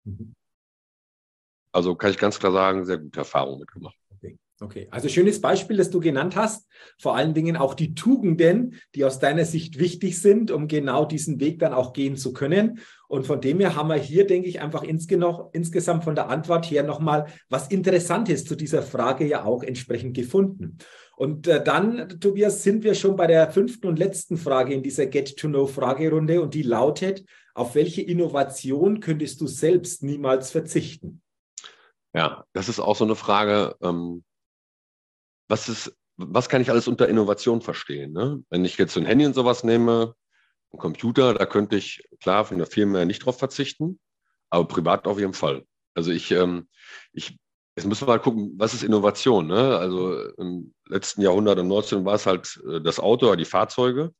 Mhm. 0.04 0.34
Also 1.72 1.94
kann 1.96 2.10
ich 2.10 2.18
ganz 2.18 2.38
klar 2.38 2.52
sagen, 2.52 2.84
sehr 2.84 2.98
gute 2.98 3.20
Erfahrungen 3.20 3.60
mitgemacht. 3.60 3.96
Okay. 4.62 4.86
Also 4.92 5.08
schönes 5.08 5.40
Beispiel, 5.40 5.76
das 5.76 5.90
du 5.90 5.98
genannt 5.98 6.36
hast. 6.36 6.68
Vor 6.96 7.16
allen 7.16 7.34
Dingen 7.34 7.56
auch 7.56 7.74
die 7.74 7.94
Tugenden, 7.94 8.76
die 8.94 9.04
aus 9.04 9.18
deiner 9.18 9.44
Sicht 9.44 9.80
wichtig 9.80 10.20
sind, 10.20 10.52
um 10.52 10.68
genau 10.68 11.04
diesen 11.04 11.40
Weg 11.40 11.58
dann 11.58 11.72
auch 11.72 11.92
gehen 11.92 12.16
zu 12.16 12.32
können. 12.32 12.78
Und 13.08 13.26
von 13.26 13.40
dem 13.40 13.58
her 13.58 13.74
haben 13.74 13.88
wir 13.88 13.96
hier, 13.96 14.24
denke 14.24 14.48
ich, 14.48 14.60
einfach 14.60 14.84
insgesamt 14.84 16.04
von 16.04 16.14
der 16.14 16.28
Antwort 16.28 16.70
her 16.70 16.84
nochmal 16.84 17.26
was 17.48 17.68
Interessantes 17.68 18.44
zu 18.44 18.54
dieser 18.54 18.82
Frage 18.82 19.26
ja 19.26 19.44
auch 19.44 19.64
entsprechend 19.64 20.14
gefunden. 20.14 20.78
Und 21.16 21.48
äh, 21.48 21.62
dann, 21.62 22.20
Tobias, 22.20 22.62
sind 22.62 22.84
wir 22.84 22.94
schon 22.94 23.16
bei 23.16 23.26
der 23.26 23.50
fünften 23.50 23.88
und 23.88 23.98
letzten 23.98 24.36
Frage 24.36 24.74
in 24.74 24.84
dieser 24.84 25.06
Get-to-Know-Fragerunde 25.06 26.40
und 26.40 26.54
die 26.54 26.62
lautet, 26.62 27.24
auf 27.54 27.74
welche 27.74 28.02
Innovation 28.02 29.00
könntest 29.00 29.40
du 29.40 29.48
selbst 29.48 30.04
niemals 30.04 30.52
verzichten? 30.52 31.20
Ja, 32.14 32.44
das 32.52 32.68
ist 32.68 32.78
auch 32.78 32.94
so 32.94 33.04
eine 33.04 33.16
Frage, 33.16 33.74
ähm, 33.82 34.22
was 35.52 35.68
ist, 35.68 35.94
was 36.16 36.48
kann 36.48 36.62
ich 36.62 36.70
alles 36.70 36.88
unter 36.88 37.08
Innovation 37.08 37.60
verstehen? 37.60 38.12
Ne? 38.12 38.42
Wenn 38.48 38.64
ich 38.64 38.78
jetzt 38.78 38.94
so 38.94 39.00
ein 39.00 39.06
Handy 39.06 39.26
und 39.26 39.34
sowas 39.34 39.64
nehme, 39.64 40.14
ein 40.72 40.78
Computer, 40.78 41.34
da 41.34 41.44
könnte 41.44 41.76
ich 41.76 42.02
klar 42.20 42.46
von 42.46 42.56
der 42.56 42.66
Firma 42.66 43.04
nicht 43.04 43.26
drauf 43.26 43.38
verzichten, 43.38 44.00
aber 44.48 44.66
privat 44.66 45.06
auf 45.06 45.18
jeden 45.18 45.34
Fall. 45.34 45.66
Also 45.94 46.10
ich, 46.10 46.30
ähm, 46.30 46.68
ich, 47.12 47.36
jetzt 47.76 47.84
müssen 47.84 48.06
wir 48.06 48.14
mal 48.14 48.18
gucken, 48.18 48.54
was 48.56 48.72
ist 48.72 48.82
Innovation? 48.82 49.46
Ne? 49.46 49.76
Also 49.76 50.16
im 50.38 50.72
letzten 50.88 51.20
Jahrhundert, 51.20 51.58
im 51.58 51.68
19. 51.68 52.06
war 52.06 52.14
es 52.14 52.24
halt 52.24 52.58
äh, 52.66 52.80
das 52.80 52.98
Auto 52.98 53.26
oder 53.26 53.36
die 53.36 53.44
Fahrzeuge. 53.44 54.14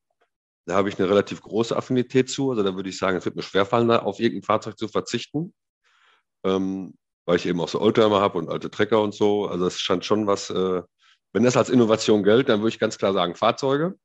Da 0.67 0.75
habe 0.75 0.91
ich 0.91 0.99
eine 0.99 1.09
relativ 1.09 1.41
große 1.41 1.75
Affinität 1.75 2.29
zu. 2.29 2.51
Also 2.51 2.62
da 2.62 2.77
würde 2.77 2.91
ich 2.91 2.99
sagen, 2.99 3.17
es 3.17 3.25
wird 3.25 3.37
mir 3.37 3.43
schwerfallen, 3.43 3.91
auf 3.91 4.21
irgendein 4.21 4.45
Fahrzeug 4.45 4.77
zu 4.77 4.87
verzichten. 4.87 5.55
Ähm, 6.45 6.93
weil 7.25 7.37
ich 7.37 7.47
eben 7.47 7.61
auch 7.62 7.69
so 7.69 7.81
Oldtimer 7.81 8.21
habe 8.21 8.37
und 8.37 8.51
alte 8.51 8.71
Trecker 8.71 9.01
und 9.01 9.15
so. 9.15 9.47
Also 9.47 9.67
es 9.67 9.81
scheint 9.81 10.05
schon 10.05 10.27
was, 10.27 10.51
äh, 10.51 10.83
wenn 11.33 11.45
das 11.45 11.57
als 11.57 11.71
Innovation 11.71 12.23
gilt, 12.23 12.49
dann 12.49 12.61
würde 12.61 12.71
ich 12.71 12.79
ganz 12.79 12.99
klar 12.99 13.12
sagen 13.12 13.35
Fahrzeuge. 13.35 13.97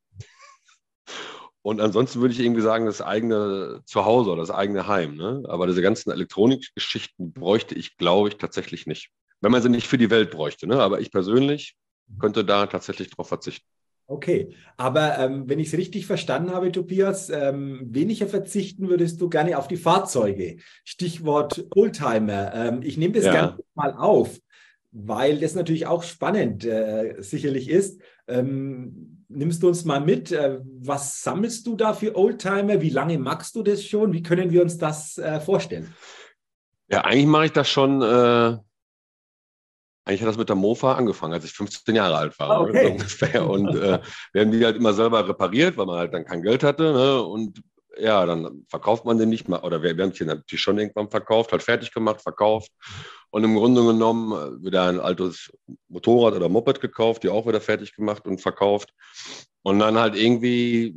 Und 1.61 1.81
ansonsten 1.81 2.21
würde 2.21 2.33
ich 2.33 2.39
irgendwie 2.39 2.61
sagen, 2.61 2.85
das 2.85 3.01
eigene 3.01 3.81
Zuhause 3.85 4.31
oder 4.31 4.41
das 4.41 4.51
eigene 4.51 4.87
Heim. 4.87 5.15
Ne? 5.15 5.43
Aber 5.49 5.67
diese 5.67 5.81
ganzen 5.81 6.11
Elektronikgeschichten 6.11 7.33
bräuchte 7.33 7.75
ich, 7.75 7.97
glaube 7.97 8.29
ich, 8.29 8.37
tatsächlich 8.37 8.87
nicht. 8.87 9.09
Wenn 9.41 9.51
man 9.51 9.61
sie 9.61 9.67
nicht 9.67 9.87
für 9.87 9.97
die 9.97 10.09
Welt 10.09 10.31
bräuchte. 10.31 10.65
Ne? 10.65 10.81
Aber 10.81 11.01
ich 11.01 11.11
persönlich 11.11 11.75
könnte 12.19 12.45
da 12.45 12.67
tatsächlich 12.67 13.09
drauf 13.09 13.27
verzichten. 13.27 13.67
Okay, 14.09 14.55
aber 14.77 15.19
ähm, 15.19 15.49
wenn 15.49 15.59
ich 15.59 15.67
es 15.67 15.77
richtig 15.77 16.05
verstanden 16.05 16.51
habe, 16.51 16.71
Tobias, 16.71 17.29
ähm, 17.29 17.81
weniger 17.91 18.27
verzichten 18.27 18.87
würdest 18.87 19.19
du 19.19 19.27
gerne 19.27 19.57
auf 19.57 19.67
die 19.67 19.75
Fahrzeuge. 19.75 20.57
Stichwort 20.85 21.67
Oldtimer. 21.75 22.53
Ähm, 22.55 22.79
ich 22.83 22.95
nehme 22.95 23.13
das 23.13 23.25
ja. 23.25 23.31
gerne 23.33 23.59
mal 23.75 23.91
auf, 23.91 24.39
weil 25.05 25.39
das 25.39 25.55
natürlich 25.55 25.85
auch 25.85 26.03
spannend 26.03 26.65
äh, 26.65 27.15
sicherlich 27.19 27.69
ist. 27.69 28.01
Ähm, 28.27 29.25
nimmst 29.27 29.61
du 29.61 29.67
uns 29.67 29.85
mal 29.85 30.01
mit, 30.01 30.31
äh, 30.31 30.59
was 30.63 31.21
sammelst 31.21 31.67
du 31.67 31.75
da 31.75 31.93
für 31.93 32.15
Oldtimer? 32.15 32.81
Wie 32.81 32.89
lange 32.89 33.17
magst 33.17 33.55
du 33.55 33.63
das 33.63 33.83
schon? 33.83 34.13
Wie 34.13 34.23
können 34.23 34.51
wir 34.51 34.61
uns 34.61 34.77
das 34.77 35.17
äh, 35.17 35.39
vorstellen? 35.39 35.93
Ja, 36.89 37.03
eigentlich 37.03 37.27
mache 37.27 37.45
ich 37.45 37.51
das 37.51 37.69
schon 37.69 38.01
äh, 38.01 38.57
eigentlich 40.07 40.21
hat 40.21 40.29
das 40.29 40.37
mit 40.37 40.47
der 40.47 40.55
Mofa 40.55 40.93
angefangen, 40.93 41.33
als 41.33 41.43
ich 41.43 41.51
15 41.51 41.93
Jahre 41.93 42.15
alt 42.15 42.39
war. 42.39 42.49
Ah, 42.49 42.61
okay. 42.61 42.91
ungefähr. 42.91 43.47
Und 43.47 43.75
äh, 43.75 43.99
wir 44.31 44.41
haben 44.41 44.51
die 44.51 44.63
halt 44.63 44.77
immer 44.77 44.93
selber 44.93 45.27
repariert, 45.27 45.75
weil 45.75 45.85
man 45.85 45.97
halt 45.97 46.13
dann 46.13 46.23
kein 46.23 46.41
Geld 46.41 46.63
hatte. 46.63 46.93
Ne? 46.93 47.21
Und 47.21 47.61
ja, 47.99 48.25
dann 48.25 48.65
verkauft 48.69 49.05
man 49.05 49.17
den 49.17 49.29
nicht 49.29 49.47
mal, 49.47 49.61
oder 49.61 49.81
wir, 49.83 49.95
wir 49.97 50.03
haben 50.03 50.13
den 50.13 50.27
natürlich 50.27 50.61
schon 50.61 50.77
irgendwann 50.77 51.09
verkauft, 51.09 51.51
halt 51.51 51.63
fertig 51.63 51.93
gemacht, 51.93 52.21
verkauft 52.21 52.71
und 53.29 53.43
im 53.43 53.55
Grunde 53.55 53.85
genommen 53.85 54.31
äh, 54.31 54.65
wieder 54.65 54.87
ein 54.87 54.99
altes 54.99 55.51
Motorrad 55.87 56.33
oder 56.33 56.49
Moped 56.49 56.81
gekauft, 56.81 57.23
die 57.23 57.29
auch 57.29 57.47
wieder 57.47 57.61
fertig 57.61 57.93
gemacht 57.95 58.25
und 58.27 58.41
verkauft 58.41 58.93
und 59.63 59.79
dann 59.79 59.97
halt 59.97 60.15
irgendwie, 60.15 60.95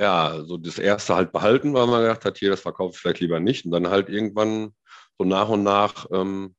ja, 0.00 0.42
so 0.44 0.56
das 0.56 0.78
erste 0.78 1.14
halt 1.14 1.32
behalten, 1.32 1.74
weil 1.74 1.86
man 1.86 2.02
gedacht 2.02 2.24
hat, 2.24 2.38
hier, 2.38 2.50
das 2.50 2.60
verkaufe 2.60 2.94
ich 2.94 3.00
vielleicht 3.00 3.20
lieber 3.20 3.40
nicht 3.40 3.64
und 3.64 3.72
dann 3.72 3.88
halt 3.88 4.08
irgendwann 4.08 4.74
so 5.18 5.24
nach 5.24 5.48
und 5.48 5.62
nach, 5.62 6.06
ähm, 6.12 6.54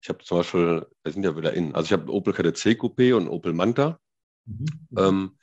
ich 0.00 0.08
habe 0.08 0.24
zum 0.24 0.38
Beispiel, 0.38 0.86
wir 1.02 1.12
sind 1.12 1.24
ja 1.24 1.36
wieder 1.36 1.52
in, 1.52 1.74
also 1.74 1.86
ich 1.86 1.92
habe 1.92 2.12
Opel 2.12 2.32
KDC 2.32 2.80
Coupé 2.80 3.14
und 3.14 3.28
Opel 3.28 3.52
Manta. 3.52 3.98
Mhm. 4.46 4.66
Ähm, 4.96 5.38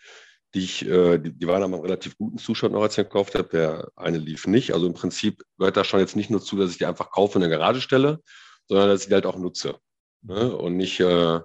die, 0.55 0.63
ich, 0.63 0.85
äh, 0.87 1.17
die, 1.19 1.33
die 1.33 1.47
waren 1.47 1.61
aber 1.61 1.83
relativ 1.83 2.17
guten 2.17 2.37
Zustand 2.37 2.73
noch, 2.73 2.81
als 2.81 2.93
ich 2.93 3.03
den 3.03 3.09
gekauft 3.09 3.35
habe. 3.35 3.49
Der 3.49 3.91
eine 3.95 4.17
lief 4.17 4.47
nicht. 4.47 4.73
Also 4.73 4.87
im 4.87 4.93
Prinzip 4.93 5.43
gehört 5.57 5.77
da 5.77 5.83
schon 5.83 5.99
jetzt 5.99 6.15
nicht 6.15 6.29
nur 6.29 6.41
zu, 6.41 6.55
dass 6.55 6.71
ich 6.71 6.77
die 6.77 6.85
einfach 6.85 7.11
kaufe 7.11 7.37
und 7.37 7.43
in 7.43 7.49
der 7.49 7.59
Garage 7.59 7.81
stelle, 7.81 8.21
sondern 8.67 8.89
dass 8.89 9.01
ich 9.01 9.07
die 9.09 9.13
halt 9.13 9.25
auch 9.25 9.37
nutze. 9.37 9.75
Ne? 10.21 10.55
Und 10.55 10.77
nicht 10.77 10.99
äh, 11.01 11.41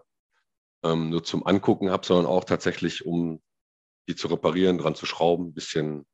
ähm, 0.85 1.11
nur 1.11 1.25
zum 1.25 1.45
Angucken 1.45 1.91
habe, 1.91 2.07
sondern 2.07 2.27
auch 2.27 2.45
tatsächlich, 2.45 3.05
um 3.05 3.43
die 4.09 4.15
zu 4.15 4.29
reparieren, 4.29 4.79
dran 4.79 4.95
zu 4.95 5.07
schrauben, 5.07 5.49
ein 5.49 5.55
bisschen 5.55 6.07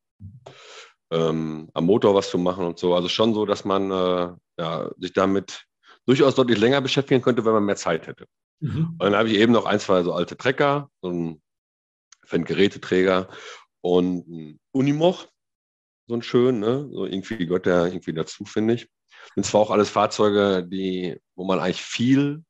ähm, 1.11 1.69
am 1.75 1.85
Motor 1.85 2.15
was 2.15 2.31
zu 2.31 2.39
machen 2.39 2.65
und 2.65 2.79
so. 2.79 2.95
Also 2.95 3.09
schon 3.09 3.35
so, 3.35 3.45
dass 3.45 3.65
man 3.67 3.91
äh, 3.91 4.33
ja, 4.59 4.91
sich 4.99 5.13
damit 5.13 5.67
durchaus 6.07 6.35
deutlich 6.35 6.59
länger 6.59 6.81
beschäftigen 6.81 7.21
könnte, 7.21 7.45
wenn 7.45 7.53
man 7.53 7.65
mehr 7.65 7.77
Zeit 7.77 8.07
hätte. 8.07 8.25
Mhm. 8.61 8.97
Und 8.99 9.01
dann 9.01 9.17
habe 9.17 9.29
ich 9.29 9.37
eben 9.37 9.53
noch 9.53 9.67
ein, 9.67 9.81
zwei 9.81 10.03
so 10.03 10.15
alte 10.15 10.37
Trecker, 10.37 10.91
so 11.03 11.11
ein 11.11 11.43
für 12.27 12.37
einen 12.37 12.45
Geräteträger 12.45 13.29
und 13.81 14.29
ein 14.29 14.61
Unimog, 14.73 15.29
so 16.09 16.15
ein 16.15 16.23
schön, 16.23 16.61
ne? 16.61 16.89
So 16.93 17.07
irgendwie 17.07 17.47
gehört 17.47 17.67
der 17.67 17.87
irgendwie 17.87 18.13
dazu, 18.13 18.45
finde 18.45 18.75
ich. 18.75 18.89
Sind 19.35 19.45
zwar 19.45 19.61
auch 19.61 19.71
alles 19.71 19.91
Fahrzeuge, 19.91 20.67
die, 20.67 21.21
wo 21.35 21.45
man 21.45 21.59
eigentlich 21.59 21.83
viel 21.83 22.45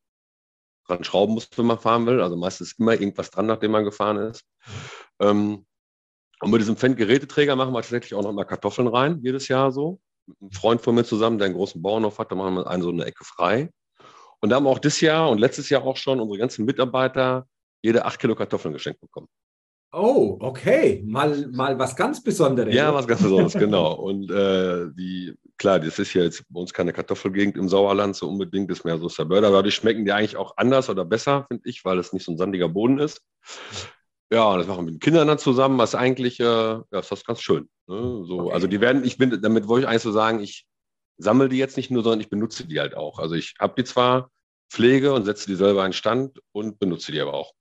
dran 0.87 1.05
schrauben 1.05 1.35
muss, 1.35 1.49
wenn 1.57 1.67
man 1.67 1.79
fahren 1.79 2.07
will. 2.07 2.21
Also 2.21 2.37
meistens 2.37 2.73
immer 2.79 2.93
irgendwas 2.93 3.31
dran, 3.31 3.47
nachdem 3.47 3.73
man 3.73 3.85
gefahren 3.85 4.19
ist. 4.19 4.45
Ähm, 5.21 5.67
und 6.41 6.51
mit 6.51 6.61
diesem 6.61 6.77
Fendt-Geräteträger 6.77 7.57
machen 7.57 7.73
wir 7.73 7.81
tatsächlich 7.81 8.15
auch 8.15 8.23
noch 8.23 8.33
mal 8.33 8.45
Kartoffeln 8.45 8.89
rein, 8.89 9.21
jedes 9.23 9.49
Jahr 9.49 9.73
so. 9.73 10.01
Mit 10.27 10.37
einem 10.41 10.51
Freund 10.53 10.81
von 10.83 10.95
mir 10.95 11.05
zusammen, 11.05 11.39
der 11.39 11.47
einen 11.47 11.55
großen 11.55 11.81
Bauernhof 11.81 12.19
hat, 12.19 12.31
da 12.31 12.37
machen 12.37 12.55
wir 12.55 12.67
einen 12.67 12.83
so 12.83 12.91
eine 12.91 13.05
Ecke 13.05 13.25
frei. 13.25 13.71
Und 14.41 14.51
da 14.51 14.57
haben 14.57 14.67
auch 14.67 14.79
dieses 14.79 15.01
Jahr 15.01 15.31
und 15.31 15.39
letztes 15.39 15.71
Jahr 15.71 15.83
auch 15.85 15.97
schon 15.97 16.21
unsere 16.21 16.39
ganzen 16.39 16.67
Mitarbeiter 16.67 17.47
jede 17.83 18.05
acht 18.05 18.21
Kilo 18.21 18.35
Kartoffeln 18.35 18.75
geschenkt 18.75 19.01
bekommen. 19.01 19.29
Oh, 19.99 20.37
okay. 20.41 21.03
Mal, 21.07 21.49
mal 21.49 21.79
was 21.79 21.97
ganz 21.97 22.23
Besonderes. 22.23 22.75
Ja, 22.75 22.93
was 22.93 23.09
ganz 23.09 23.23
Besonderes, 23.23 23.55
genau. 23.55 23.95
Und 23.95 24.31
äh, 24.31 24.91
die, 24.93 25.35
klar, 25.57 25.81
das 25.81 25.99
ist 25.99 26.13
ja 26.13 26.23
jetzt 26.23 26.45
bei 26.51 26.61
uns 26.61 26.75
keine 26.75 26.93
Kartoffelgegend 26.93 27.57
im 27.57 27.67
Sauerland 27.71 28.15
so 28.15 28.29
unbedingt, 28.29 28.71
das 28.71 28.81
ist 28.81 28.85
mehr 28.85 28.99
so 28.99 29.09
Suburb, 29.09 29.43
aber 29.43 29.63
die 29.63 29.71
schmecken 29.71 30.05
die 30.05 30.13
eigentlich 30.13 30.37
auch 30.37 30.59
anders 30.59 30.91
oder 30.91 31.07
besser, 31.07 31.47
finde 31.49 31.67
ich, 31.67 31.83
weil 31.87 31.99
es 31.99 32.13
nicht 32.13 32.27
so 32.27 32.33
ein 32.33 32.37
sandiger 32.37 32.69
Boden 32.69 32.99
ist. 32.99 33.23
Ja, 34.31 34.45
und 34.51 34.59
das 34.59 34.67
machen 34.67 34.81
wir 34.81 34.93
mit 34.93 34.95
den 34.97 35.01
Kindern 35.01 35.29
dann 35.29 35.39
zusammen, 35.39 35.79
was 35.79 35.95
eigentlich, 35.95 36.41
äh, 36.41 36.45
ja, 36.45 36.85
ist 36.99 37.11
das 37.11 37.25
ganz 37.25 37.41
schön. 37.41 37.67
Ne? 37.87 38.23
So, 38.27 38.41
okay. 38.41 38.53
Also 38.53 38.67
die 38.67 38.83
werden, 38.83 39.03
ich 39.03 39.17
bin, 39.17 39.41
damit 39.41 39.67
wollte 39.67 39.87
ich 39.87 39.89
eigentlich 39.89 40.03
so 40.03 40.13
sagen, 40.13 40.41
ich 40.41 40.67
sammle 41.17 41.49
die 41.49 41.57
jetzt 41.57 41.79
nicht 41.79 41.91
nur, 41.91 42.03
sondern 42.03 42.21
ich 42.21 42.29
benutze 42.29 42.67
die 42.67 42.81
halt 42.81 42.95
auch. 42.95 43.19
Also 43.19 43.35
ich 43.35 43.55
habe 43.59 43.73
die 43.79 43.85
zwar, 43.85 44.31
pflege 44.71 45.15
und 45.15 45.25
setze 45.25 45.47
die 45.47 45.55
selber 45.55 45.87
in 45.87 45.95
Stand 45.95 46.39
und 46.53 46.79
benutze 46.79 47.13
die 47.13 47.21
aber 47.21 47.33
auch. 47.33 47.53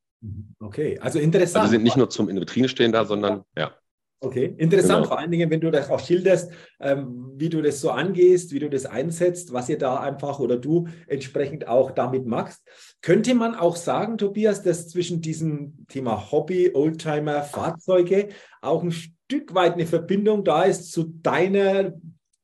Okay, 0.60 0.98
also 1.00 1.20
interessant. 1.20 1.64
Also 1.64 1.72
sind 1.72 1.84
nicht 1.84 1.98
nur 1.98 2.10
zum 2.10 2.30
in 2.30 2.40
Vitrine 2.40 2.70
stehen 2.70 2.92
da, 2.92 3.06
sondern 3.06 3.44
ja. 3.58 3.74
Okay, 4.22 4.56
interessant, 4.58 5.04
genau. 5.04 5.08
vor 5.10 5.20
allen 5.20 5.30
Dingen, 5.30 5.52
wenn 5.52 5.60
du 5.60 5.70
das 5.70 5.90
auch 5.90 6.00
schilderst, 6.00 6.52
ähm, 6.80 7.34
wie 7.36 7.50
du 7.50 7.62
das 7.62 7.82
so 7.82 7.92
angehst, 7.92 8.54
wie 8.54 8.60
du 8.60 8.70
das 8.70 8.86
einsetzt, 8.86 9.54
was 9.54 9.70
ihr 9.70 9.78
da 9.78 9.98
einfach 9.98 10.40
oder 10.40 10.58
du 10.58 10.88
entsprechend 11.06 11.68
auch 11.68 11.92
damit 11.92 12.26
machst. 12.26 12.64
Könnte 13.02 13.36
man 13.36 13.54
auch 13.54 13.76
sagen, 13.76 14.18
Tobias, 14.18 14.64
dass 14.64 14.88
zwischen 14.88 15.22
diesem 15.22 15.86
Thema 15.90 16.32
Hobby, 16.32 16.72
Oldtimer, 16.74 17.44
Fahrzeuge 17.44 18.30
auch 18.62 18.82
ein 18.82 18.92
Stück 18.92 19.54
weit 19.54 19.74
eine 19.74 19.86
Verbindung 19.86 20.44
da 20.44 20.64
ist 20.64 20.92
zu 20.92 21.04
deiner 21.04 21.94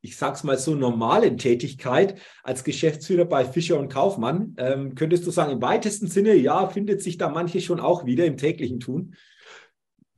ich 0.01 0.17
sage 0.17 0.35
es 0.35 0.43
mal 0.43 0.57
so, 0.57 0.75
normalen 0.75 1.37
Tätigkeit 1.37 2.19
als 2.43 2.63
Geschäftsführer 2.63 3.25
bei 3.25 3.45
Fischer 3.45 3.79
und 3.79 3.89
Kaufmann, 3.89 4.55
ähm, 4.57 4.95
könntest 4.95 5.25
du 5.27 5.31
sagen, 5.31 5.51
im 5.51 5.61
weitesten 5.61 6.07
Sinne, 6.07 6.33
ja, 6.35 6.67
findet 6.67 7.01
sich 7.01 7.17
da 7.17 7.29
manche 7.29 7.61
schon 7.61 7.79
auch 7.79 8.05
wieder 8.05 8.25
im 8.25 8.37
täglichen 8.37 8.79
Tun? 8.79 9.15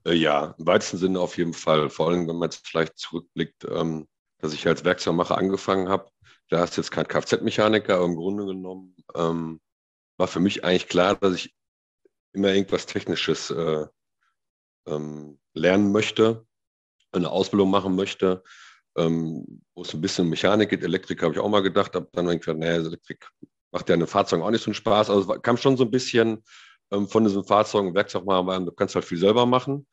Äh, 0.05 0.13
ja, 0.13 0.55
im 0.57 0.65
weitesten 0.65 0.97
Sinne 0.97 1.19
auf 1.19 1.37
jeden 1.37 1.53
Fall. 1.53 1.89
Vor 1.89 2.09
allem, 2.09 2.27
wenn 2.27 2.37
man 2.37 2.49
jetzt 2.49 2.65
vielleicht 2.65 2.97
zurückblickt, 2.97 3.65
ähm, 3.69 4.07
dass 4.39 4.53
ich 4.53 4.65
als 4.67 4.85
Werkzeugmacher 4.85 5.37
angefangen 5.37 5.89
habe. 5.89 6.09
Da 6.49 6.63
ist 6.63 6.77
jetzt 6.77 6.91
kein 6.91 7.07
Kfz-Mechaniker, 7.07 7.95
aber 7.95 8.05
im 8.05 8.15
Grunde 8.15 8.45
genommen 8.45 8.95
ähm, 9.15 9.59
war 10.17 10.27
für 10.27 10.39
mich 10.39 10.63
eigentlich 10.63 10.87
klar, 10.87 11.15
dass 11.15 11.35
ich 11.35 11.53
immer 12.33 12.53
irgendwas 12.53 12.85
Technisches 12.85 13.49
äh, 13.51 13.85
ähm, 14.87 15.39
lernen 15.53 15.91
möchte, 15.91 16.45
eine 17.11 17.29
Ausbildung 17.29 17.69
machen 17.69 17.95
möchte 17.95 18.43
ähm, 18.97 19.61
wo 19.75 19.81
es 19.81 19.93
ein 19.93 20.01
bisschen 20.01 20.29
Mechanik 20.29 20.69
geht. 20.69 20.83
Elektrik 20.83 21.21
habe 21.21 21.33
ich 21.33 21.39
auch 21.39 21.49
mal 21.49 21.61
gedacht, 21.61 21.95
habe 21.95 22.07
dann 22.13 22.27
gedacht, 22.27 22.57
naja, 22.57 22.75
Elektrik 22.75 23.27
macht 23.71 23.89
ja 23.89 23.95
in 23.95 24.01
den 24.01 24.07
Fahrzeugen 24.07 24.43
auch 24.43 24.51
nicht 24.51 24.63
so 24.63 24.69
einen 24.69 24.75
Spaß. 24.75 25.09
Also 25.09 25.27
kam 25.39 25.57
schon 25.57 25.77
so 25.77 25.83
ein 25.83 25.91
bisschen 25.91 26.43
ähm, 26.91 27.07
von 27.07 27.23
diesen 27.23 27.43
Fahrzeugen, 27.43 27.95
Werkzeug 27.95 28.25
machen, 28.25 28.65
du 28.65 28.71
kannst 28.71 28.95
halt 28.95 29.05
viel 29.05 29.17
selber 29.17 29.45
machen. 29.45 29.87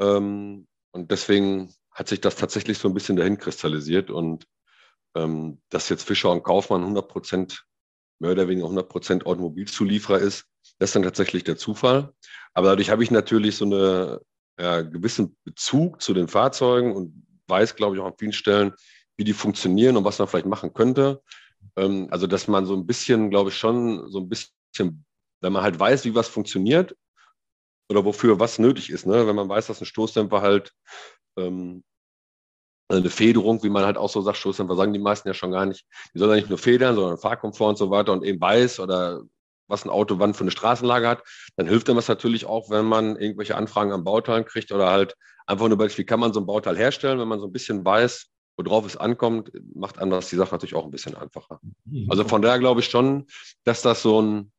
Ähm, 0.00 0.66
und 0.92 1.10
deswegen 1.10 1.72
hat 1.92 2.08
sich 2.08 2.20
das 2.20 2.36
tatsächlich 2.36 2.78
so 2.78 2.88
ein 2.88 2.94
bisschen 2.94 3.16
dahin 3.16 3.38
kristallisiert 3.38 4.10
und 4.10 4.46
ähm, 5.16 5.60
dass 5.70 5.88
jetzt 5.88 6.06
Fischer 6.06 6.30
und 6.30 6.42
Kaufmann 6.42 6.80
100 6.80 7.08
Prozent, 7.08 7.64
mehr 8.18 8.32
oder 8.32 8.48
weniger 8.48 8.66
100 8.66 8.88
Prozent 8.88 9.26
Automobilzulieferer 9.26 10.18
ist, 10.18 10.46
das 10.78 10.90
ist 10.90 10.96
dann 10.96 11.02
tatsächlich 11.04 11.44
der 11.44 11.56
Zufall. 11.56 12.12
Aber 12.52 12.68
dadurch 12.68 12.90
habe 12.90 13.04
ich 13.04 13.10
natürlich 13.10 13.56
so 13.56 13.64
einen 13.64 14.18
ja, 14.58 14.82
gewissen 14.82 15.36
Bezug 15.44 16.00
zu 16.00 16.14
den 16.14 16.28
Fahrzeugen 16.28 16.94
und 16.94 17.23
weiß, 17.48 17.76
glaube 17.76 17.96
ich, 17.96 18.02
auch 18.02 18.06
an 18.06 18.18
vielen 18.18 18.32
Stellen, 18.32 18.72
wie 19.16 19.24
die 19.24 19.32
funktionieren 19.32 19.96
und 19.96 20.04
was 20.04 20.18
man 20.18 20.28
vielleicht 20.28 20.46
machen 20.46 20.72
könnte. 20.72 21.22
Ähm, 21.76 22.08
also, 22.10 22.26
dass 22.26 22.48
man 22.48 22.66
so 22.66 22.74
ein 22.74 22.86
bisschen, 22.86 23.30
glaube 23.30 23.50
ich, 23.50 23.56
schon 23.56 24.10
so 24.10 24.20
ein 24.20 24.28
bisschen, 24.28 25.04
wenn 25.40 25.52
man 25.52 25.62
halt 25.62 25.78
weiß, 25.78 26.04
wie 26.04 26.14
was 26.14 26.28
funktioniert 26.28 26.96
oder 27.90 28.04
wofür 28.04 28.40
was 28.40 28.58
nötig 28.58 28.90
ist, 28.90 29.06
ne? 29.06 29.26
wenn 29.26 29.36
man 29.36 29.48
weiß, 29.48 29.66
dass 29.66 29.80
ein 29.80 29.86
Stoßdämpfer 29.86 30.40
halt 30.40 30.72
ähm, 31.36 31.84
eine 32.88 33.10
Federung, 33.10 33.62
wie 33.62 33.70
man 33.70 33.84
halt 33.84 33.96
auch 33.96 34.10
so 34.10 34.20
sagt, 34.20 34.38
Stoßdämpfer 34.38 34.76
sagen 34.76 34.92
die 34.92 34.98
meisten 34.98 35.28
ja 35.28 35.34
schon 35.34 35.52
gar 35.52 35.66
nicht, 35.66 35.86
die 36.14 36.18
sollen 36.18 36.30
ja 36.30 36.36
nicht 36.36 36.48
nur 36.48 36.58
federn, 36.58 36.94
sondern 36.94 37.18
Fahrkomfort 37.18 37.70
und 37.70 37.78
so 37.78 37.90
weiter 37.90 38.12
und 38.12 38.24
eben 38.24 38.40
weiß 38.40 38.80
oder 38.80 39.22
was 39.74 39.84
ein 39.84 39.90
Auto 39.90 40.18
wann 40.18 40.34
für 40.34 40.42
eine 40.42 40.50
Straßenlage 40.50 41.08
hat, 41.08 41.22
dann 41.56 41.66
hilft 41.66 41.88
einem 41.88 41.96
das 41.96 42.08
natürlich 42.08 42.46
auch, 42.46 42.70
wenn 42.70 42.86
man 42.86 43.16
irgendwelche 43.16 43.56
Anfragen 43.56 43.92
an 43.92 44.04
Bauteilen 44.04 44.44
kriegt 44.44 44.72
oder 44.72 44.90
halt 44.90 45.16
einfach 45.46 45.68
nur 45.68 45.78
wie 45.78 46.04
kann 46.04 46.20
man 46.20 46.32
so 46.32 46.40
ein 46.40 46.46
Bauteil 46.46 46.76
herstellen, 46.76 47.18
wenn 47.18 47.28
man 47.28 47.40
so 47.40 47.46
ein 47.46 47.52
bisschen 47.52 47.84
weiß, 47.84 48.30
worauf 48.56 48.86
es 48.86 48.96
ankommt, 48.96 49.50
macht 49.74 49.96
das 50.00 50.30
die 50.30 50.36
Sache 50.36 50.54
natürlich 50.54 50.74
auch 50.74 50.84
ein 50.84 50.90
bisschen 50.90 51.16
einfacher. 51.16 51.60
Mhm. 51.84 52.06
Also 52.08 52.24
von 52.24 52.40
daher 52.40 52.58
glaube 52.58 52.80
ich 52.80 52.86
schon, 52.86 53.26
dass 53.64 53.82
das 53.82 54.02
so 54.02 54.22
ein, 54.22 54.52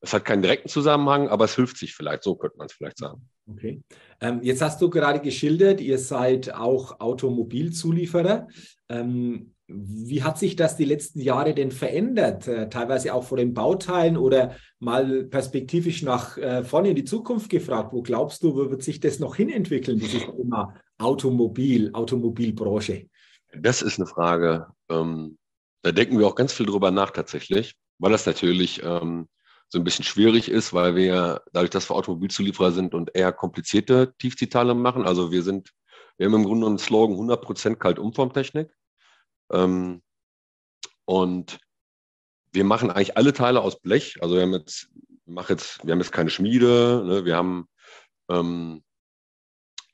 es 0.00 0.12
hat 0.12 0.24
keinen 0.24 0.42
direkten 0.42 0.68
Zusammenhang, 0.68 1.28
aber 1.28 1.46
es 1.46 1.56
hilft 1.56 1.78
sich 1.78 1.94
vielleicht, 1.94 2.22
so 2.22 2.36
könnte 2.36 2.58
man 2.58 2.66
es 2.66 2.74
vielleicht 2.74 2.98
sagen. 2.98 3.28
Okay. 3.50 3.82
Ähm, 4.20 4.40
jetzt 4.42 4.60
hast 4.60 4.80
du 4.82 4.90
gerade 4.90 5.20
geschildert, 5.20 5.80
ihr 5.80 5.98
seid 5.98 6.54
auch 6.54 7.00
Automobilzulieferer. 7.00 8.48
Ähm, 8.88 9.55
wie 9.68 10.22
hat 10.22 10.38
sich 10.38 10.54
das 10.54 10.76
die 10.76 10.84
letzten 10.84 11.20
Jahre 11.20 11.52
denn 11.52 11.72
verändert? 11.72 12.46
Äh, 12.46 12.68
teilweise 12.68 13.12
auch 13.12 13.24
vor 13.24 13.36
den 13.36 13.52
Bauteilen 13.52 14.16
oder 14.16 14.54
mal 14.78 15.24
perspektivisch 15.24 16.02
nach 16.02 16.38
äh, 16.38 16.62
vorne 16.62 16.90
in 16.90 16.96
die 16.96 17.04
Zukunft 17.04 17.50
gefragt. 17.50 17.92
Wo 17.92 18.02
glaubst 18.02 18.42
du, 18.42 18.54
wo 18.54 18.70
wird 18.70 18.82
sich 18.82 19.00
das 19.00 19.18
noch 19.18 19.36
hinentwickeln, 19.36 19.98
dieses 19.98 20.22
Thema 20.24 20.74
Automobil, 20.98 21.90
Automobilbranche? 21.92 23.08
Das 23.58 23.82
ist 23.82 23.98
eine 23.98 24.06
Frage. 24.06 24.68
Ähm, 24.88 25.36
da 25.82 25.90
denken 25.92 26.18
wir 26.18 26.26
auch 26.26 26.36
ganz 26.36 26.52
viel 26.52 26.66
drüber 26.66 26.90
nach 26.90 27.10
tatsächlich, 27.10 27.74
weil 27.98 28.12
das 28.12 28.26
natürlich 28.26 28.82
ähm, 28.84 29.28
so 29.68 29.78
ein 29.78 29.84
bisschen 29.84 30.04
schwierig 30.04 30.48
ist, 30.48 30.72
weil 30.72 30.94
wir 30.94 31.42
dadurch, 31.52 31.70
dass 31.70 31.90
wir 31.90 31.96
Automobilzulieferer 31.96 32.70
sind 32.70 32.94
und 32.94 33.10
eher 33.14 33.32
komplizierte 33.32 34.14
Tiefziehteile 34.18 34.74
machen. 34.74 35.04
Also 35.04 35.32
wir 35.32 35.42
sind, 35.42 35.72
wir 36.18 36.26
haben 36.26 36.34
im 36.34 36.44
Grunde 36.44 36.68
einen 36.68 36.78
Slogan 36.78 37.16
100% 37.16 37.76
Kaltumformtechnik. 37.76 38.70
Ähm, 39.52 40.02
und 41.04 41.58
wir 42.52 42.64
machen 42.64 42.90
eigentlich 42.90 43.16
alle 43.16 43.32
Teile 43.32 43.60
aus 43.60 43.80
Blech. 43.80 44.16
Also 44.22 44.34
wir 44.34 44.42
haben 44.42 44.54
jetzt, 44.54 44.88
wir 45.26 45.44
jetzt, 45.48 45.84
wir 45.84 45.92
haben 45.92 46.00
jetzt 46.00 46.12
keine 46.12 46.30
Schmiede, 46.30 47.04
ne? 47.06 47.24
wir 47.24 47.36
haben 47.36 47.68
ähm, 48.28 48.82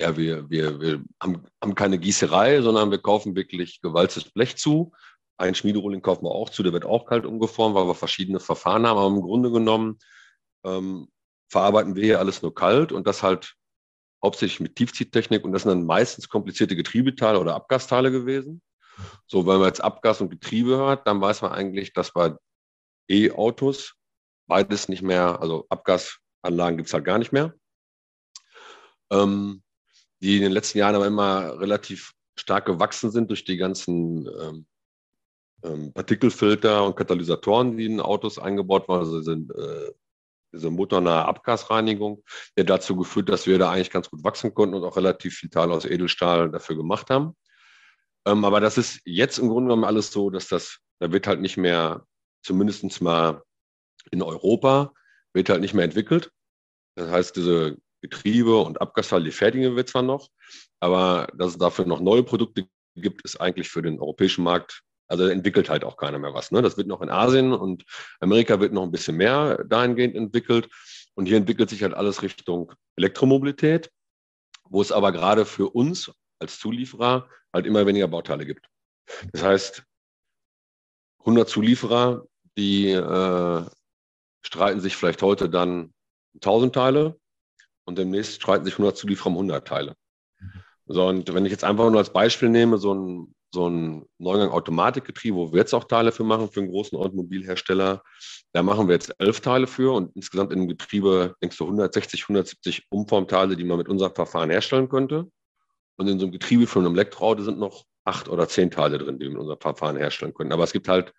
ja, 0.03 0.17
wir, 0.17 0.51
wir, 0.51 0.81
wir 0.81 1.05
haben, 1.23 1.45
haben 1.63 1.75
keine 1.75 1.99
Gießerei, 1.99 2.61
sondern 2.61 2.91
wir 2.91 2.99
kaufen 2.99 3.37
wirklich 3.37 3.81
gewalztes 3.81 4.25
Blech 4.25 4.57
zu. 4.57 4.93
Ein 5.37 5.55
Schmiederolling 5.55 6.03
kaufen 6.03 6.25
wir 6.25 6.33
auch 6.33 6.51
zu, 6.51 6.63
der 6.63 6.73
wird 6.73 6.85
auch 6.85 7.07
kalt 7.07 7.25
umgeformt, 7.25 7.75
weil 7.77 7.87
wir 7.87 7.95
verschiedene 7.95 8.41
Verfahren 8.41 8.87
haben. 8.87 8.99
Aber 8.99 9.09
im 9.09 9.23
Grunde 9.23 9.53
genommen 9.53 9.99
ähm, 10.65 11.09
verarbeiten 11.49 11.95
wir 11.95 12.05
hier 12.05 12.19
alles 12.19 12.43
nur 12.43 12.55
kalt 12.55 12.91
und 12.91 13.07
das 13.07 13.23
halt 13.23 13.55
hauptsächlich 14.25 14.61
mit 14.61 14.77
Tiefziehtechnik 14.77 15.45
und 15.45 15.53
das 15.53 15.63
sind 15.63 15.71
dann 15.71 15.87
meistens 15.87 16.29
komplizierte 16.29 16.77
Getriebeteile 16.77 17.39
oder 17.39 17.55
Abgasteile 17.55 18.11
gewesen. 18.11 18.61
So, 19.27 19.47
wenn 19.47 19.59
man 19.59 19.69
jetzt 19.69 19.83
Abgas 19.83 20.21
und 20.21 20.31
Getriebe 20.31 20.77
hört, 20.77 21.07
dann 21.07 21.21
weiß 21.21 21.43
man 21.43 21.53
eigentlich, 21.53 21.93
dass 21.93 22.13
bei 22.13 22.35
E-Autos 23.09 23.95
beides 24.47 24.89
nicht 24.89 25.03
mehr, 25.03 25.41
also 25.41 25.67
Abgasanlagen 25.69 26.77
gibt 26.77 26.89
es 26.89 26.95
halt 26.95 27.05
gar 27.05 27.19
nicht 27.19 27.33
mehr. 27.33 27.55
Ähm, 29.11 29.63
die 30.21 30.37
in 30.37 30.43
den 30.43 30.53
letzten 30.53 30.79
Jahren 30.79 30.95
aber 30.95 31.07
immer 31.07 31.59
relativ 31.61 32.13
stark 32.39 32.67
gewachsen 32.67 33.11
sind 33.11 33.29
durch 33.31 33.45
die 33.45 33.57
ganzen 33.57 34.27
ähm, 34.27 34.67
ähm, 35.65 35.93
Partikelfilter 35.93 36.85
und 36.85 36.97
Katalysatoren, 36.97 37.77
die 37.77 37.87
in 37.87 38.01
Autos 38.01 38.39
eingebaut 38.39 38.89
waren, 38.89 39.01
also 39.01 39.21
sind 39.21 39.51
äh, 39.55 39.93
diese 40.53 40.71
motornahe 40.71 41.25
Abgasreinigung, 41.25 42.23
der 42.57 42.65
dazu 42.65 42.97
geführt, 42.97 43.29
dass 43.29 43.47
wir 43.47 43.59
da 43.59 43.71
eigentlich 43.71 43.91
ganz 43.91 44.11
gut 44.11 44.23
wachsen 44.23 44.55
konnten 44.55 44.75
und 44.75 44.85
auch 44.85 44.97
relativ 44.97 45.35
viel 45.35 45.51
Teile 45.51 45.73
aus 45.73 45.85
Edelstahl 45.85 46.51
dafür 46.51 46.77
gemacht 46.77 47.11
haben. 47.11 47.35
Ähm, 48.27 48.45
aber 48.45 48.61
das 48.61 48.79
ist 48.79 49.01
jetzt 49.05 49.39
im 49.39 49.49
Grunde 49.49 49.69
genommen 49.69 49.85
alles 49.85 50.11
so, 50.13 50.31
dass 50.31 50.49
das, 50.49 50.79
da 51.01 51.13
wird 51.13 51.27
halt 51.27 51.41
nicht 51.41 51.57
mehr, 51.57 52.07
zumindest 52.43 53.01
mal 53.01 53.43
in 54.11 54.23
Europa, 54.23 54.93
wird 55.33 55.49
halt 55.49 55.61
nicht 55.61 55.75
mehr 55.75 55.85
entwickelt. 55.85 56.31
Das 56.97 57.11
heißt, 57.11 57.37
diese 57.37 57.77
Getriebe 58.03 58.61
und 58.61 58.81
Abgasteile, 58.81 59.25
die 59.25 59.31
fertigen 59.31 59.77
wir 59.77 59.87
zwar 59.87 60.03
noch, 60.03 60.29
aber 60.81 61.29
dass 61.37 61.53
es 61.53 61.59
dafür 61.59 61.87
noch 61.87 62.01
neue 62.01 62.23
Produkte 62.23 62.67
gibt, 62.97 63.23
ist 63.23 63.41
eigentlich 63.41 63.71
für 63.71 63.83
den 63.83 64.01
europäischen 64.01 64.45
Markt, 64.45 64.83
also 65.09 65.27
entwickelt 65.27 65.69
halt 65.69 65.85
auch 65.85 65.97
keiner 65.97 66.19
mehr 66.19 66.35
was. 66.35 66.51
Ne? 66.51 66.63
Das 66.63 66.77
wird 66.77 66.89
noch 66.89 67.01
in 67.01 67.11
Asien 67.11 67.53
und 67.53 67.85
Amerika 68.21 68.61
wird 68.61 68.73
noch 68.73 68.83
ein 68.83 68.91
bisschen 68.91 69.17
mehr 69.17 69.65
dahingehend 69.65 70.17
entwickelt. 70.17 70.69
Und 71.15 71.27
hier 71.27 71.37
entwickelt 71.37 71.71
sich 71.71 71.83
halt 71.83 71.95
alles 71.95 72.23
Richtung 72.23 72.73
Elektromobilität, 72.97 73.91
wo 74.69 74.81
es 74.81 74.93
aber 74.93 75.13
gerade 75.13 75.45
für 75.45 75.69
uns 75.69 76.11
als 76.43 76.59
Zulieferer 76.59 77.29
halt 77.53 77.67
immer 77.67 77.87
weniger 77.87 78.09
Bauteile 78.09 78.45
gibt. 78.45 78.69
Das 79.33 79.43
heißt, 79.43 79.85
100 81.21 81.49
Zulieferer, 81.49 82.27
die 82.59 82.91
äh, 82.91 83.65
streiten 84.45 84.81
sich 84.81 84.97
vielleicht 84.97 85.23
heute 85.23 85.49
dann 85.49 85.95
1000 86.37 86.75
Teile 86.75 87.19
und 87.85 87.99
demnächst 87.99 88.35
streiten 88.35 88.65
sich 88.65 88.75
100 88.75 88.97
Zulieferer 88.97 89.29
um 89.29 89.35
100 89.35 89.67
Teile. 89.67 89.97
So, 90.87 91.07
und 91.07 91.33
wenn 91.33 91.47
ich 91.47 91.53
jetzt 91.53 91.65
einfach 91.65 91.89
nur 91.91 91.99
als 91.99 92.13
Beispiel 92.13 92.49
nehme, 92.49 92.79
so 92.79 92.93
ein, 92.93 93.35
so 93.55 93.69
ein 93.69 94.05
Neugang 94.19 94.51
Automatikgetriebe, 94.51 95.37
wo 95.37 95.53
wir 95.53 95.61
jetzt 95.61 95.75
auch 95.75 95.85
Teile 95.85 96.11
für 96.11 96.25
machen, 96.25 96.51
für 96.51 96.61
einen 96.61 96.71
großen 96.71 96.99
Automobilhersteller, 96.99 98.03
da 98.53 98.63
machen 98.63 98.89
wir 98.89 98.95
jetzt 98.95 99.15
elf 99.19 99.41
Teile 99.41 99.67
für 99.67 99.95
und 99.95 100.15
insgesamt 100.17 100.53
in 100.53 100.61
dem 100.61 100.69
Getriebe 100.69 101.37
denkst 101.41 101.57
du 101.57 101.65
160, 101.65 102.23
170 102.23 102.87
Umformteile, 102.91 103.57
die 103.57 103.65
man 103.65 103.79
mit 103.79 103.89
unserem 103.89 104.15
Verfahren 104.15 104.51
herstellen 104.51 104.89
könnte. 104.89 105.31
Und 105.97 106.09
in 106.09 106.19
so 106.19 106.27
einem 106.27 106.33
Getriebe 106.33 106.67
von 106.67 106.85
einem 106.85 106.95
Elektroauto 106.95 107.43
sind 107.43 107.59
noch 107.59 107.85
acht 108.05 108.29
oder 108.29 108.49
zehn 108.49 108.71
Teile 108.71 108.99
drin, 108.99 109.19
die 109.19 109.27
wir 109.27 109.33
mit 109.33 109.41
unserem 109.41 109.61
Verfahren 109.61 109.97
herstellen 109.97 110.35
können. 110.35 110.53
Aber 110.53 110.65
es 110.65 110.73
gibt 110.73 110.89
halt 110.89 111.13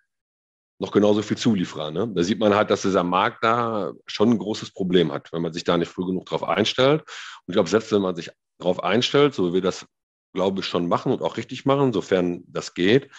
noch 0.78 0.90
genauso 0.90 1.22
viel 1.22 1.36
Zulieferer. 1.36 1.90
Ne? 1.90 2.10
Da 2.14 2.22
sieht 2.22 2.38
man 2.38 2.54
halt, 2.54 2.70
dass 2.70 2.82
dieser 2.82 3.04
Markt 3.04 3.44
da 3.44 3.92
schon 4.06 4.30
ein 4.30 4.38
großes 4.38 4.72
Problem 4.72 5.12
hat, 5.12 5.32
wenn 5.32 5.42
man 5.42 5.52
sich 5.52 5.64
da 5.64 5.76
nicht 5.76 5.88
früh 5.90 6.04
genug 6.04 6.26
darauf 6.26 6.44
einstellt. 6.44 7.00
Und 7.02 7.48
ich 7.48 7.54
glaube, 7.54 7.68
selbst 7.68 7.92
wenn 7.92 8.02
man 8.02 8.16
sich 8.16 8.30
darauf 8.58 8.82
einstellt, 8.82 9.34
so 9.34 9.50
wie 9.50 9.54
wir 9.54 9.60
das, 9.62 9.86
glaube 10.34 10.60
ich, 10.60 10.66
schon 10.66 10.88
machen 10.88 11.12
und 11.12 11.22
auch 11.22 11.36
richtig 11.36 11.64
machen, 11.64 11.92
sofern 11.92 12.42
das 12.48 12.74
geht, 12.74 13.10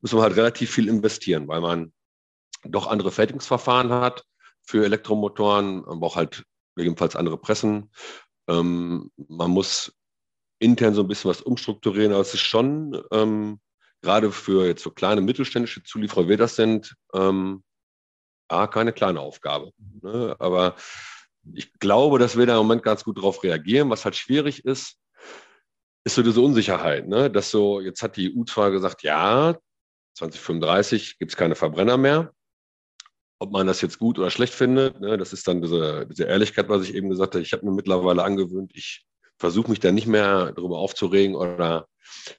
muss 0.00 0.12
man 0.12 0.22
halt 0.22 0.36
relativ 0.36 0.70
viel 0.70 0.88
investieren, 0.88 1.48
weil 1.48 1.60
man 1.60 1.92
doch 2.64 2.86
andere 2.86 3.10
Fertigungsverfahren 3.10 3.90
hat 3.90 4.24
für 4.62 4.84
Elektromotoren, 4.84 5.82
man 5.82 6.00
braucht 6.00 6.16
halt 6.16 6.44
gegebenenfalls 6.76 7.16
andere 7.16 7.38
Pressen. 7.38 7.90
Ähm, 8.48 9.10
man 9.16 9.50
muss 9.50 9.94
intern 10.58 10.94
so 10.94 11.02
ein 11.02 11.08
bisschen 11.08 11.30
was 11.30 11.42
umstrukturieren, 11.42 12.12
aber 12.12 12.22
es 12.22 12.34
ist 12.34 12.40
schon 12.40 13.02
ähm, 13.12 13.60
gerade 14.04 14.30
für 14.30 14.66
jetzt 14.66 14.82
so 14.82 14.90
kleine 14.90 15.20
mittelständische 15.20 15.82
Zulieferer, 15.82 16.28
wie 16.28 16.36
das 16.36 16.56
sind, 16.56 16.94
ähm, 17.14 17.64
A, 18.48 18.66
keine 18.66 18.92
kleine 18.92 19.20
Aufgabe. 19.20 19.72
Ne? 20.02 20.36
Aber 20.38 20.76
ich 21.54 21.72
glaube, 21.78 22.18
dass 22.18 22.36
wir 22.36 22.46
da 22.46 22.52
im 22.52 22.66
Moment 22.66 22.82
ganz 22.82 23.04
gut 23.04 23.18
darauf 23.18 23.42
reagieren. 23.42 23.90
Was 23.90 24.04
halt 24.04 24.16
schwierig 24.16 24.64
ist, 24.64 24.98
ist 26.04 26.14
so 26.14 26.22
diese 26.22 26.40
Unsicherheit. 26.40 27.08
Ne? 27.08 27.30
Dass 27.30 27.50
so, 27.50 27.80
jetzt 27.80 28.02
hat 28.02 28.16
die 28.16 28.36
EU 28.36 28.44
zwar 28.44 28.70
gesagt, 28.70 29.02
ja, 29.02 29.56
2035 30.16 31.18
gibt 31.18 31.32
es 31.32 31.36
keine 31.36 31.54
Verbrenner 31.54 31.96
mehr. 31.96 32.32
Ob 33.40 33.50
man 33.50 33.66
das 33.66 33.80
jetzt 33.80 33.98
gut 33.98 34.18
oder 34.18 34.30
schlecht 34.30 34.54
findet, 34.54 35.00
ne? 35.00 35.18
das 35.18 35.32
ist 35.32 35.48
dann 35.48 35.60
diese, 35.60 36.06
diese 36.06 36.24
Ehrlichkeit, 36.24 36.68
was 36.68 36.82
ich 36.82 36.94
eben 36.94 37.08
gesagt 37.08 37.34
habe. 37.34 37.42
Ich 37.42 37.52
habe 37.52 37.64
mir 37.64 37.72
mittlerweile 37.72 38.22
angewöhnt, 38.22 38.72
ich 38.74 39.04
versuche 39.38 39.70
mich 39.70 39.80
da 39.80 39.92
nicht 39.92 40.06
mehr 40.06 40.52
darüber 40.52 40.78
aufzuregen 40.78 41.34
oder 41.34 41.88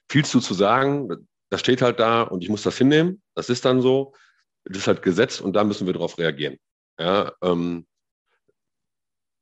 viel 0.08 0.24
zu 0.24 0.40
zu 0.40 0.54
sagen 0.54 1.26
das 1.50 1.60
steht 1.60 1.82
halt 1.82 2.00
da 2.00 2.22
und 2.22 2.42
ich 2.42 2.48
muss 2.48 2.62
das 2.62 2.78
hinnehmen. 2.78 3.22
Das 3.34 3.48
ist 3.48 3.64
dann 3.64 3.80
so. 3.80 4.14
Das 4.64 4.78
ist 4.78 4.86
halt 4.88 5.02
Gesetz 5.02 5.40
und 5.40 5.52
da 5.54 5.62
müssen 5.62 5.86
wir 5.86 5.92
darauf 5.94 6.18
reagieren. 6.18 6.58
Ja, 6.98 7.32
ähm, 7.42 7.86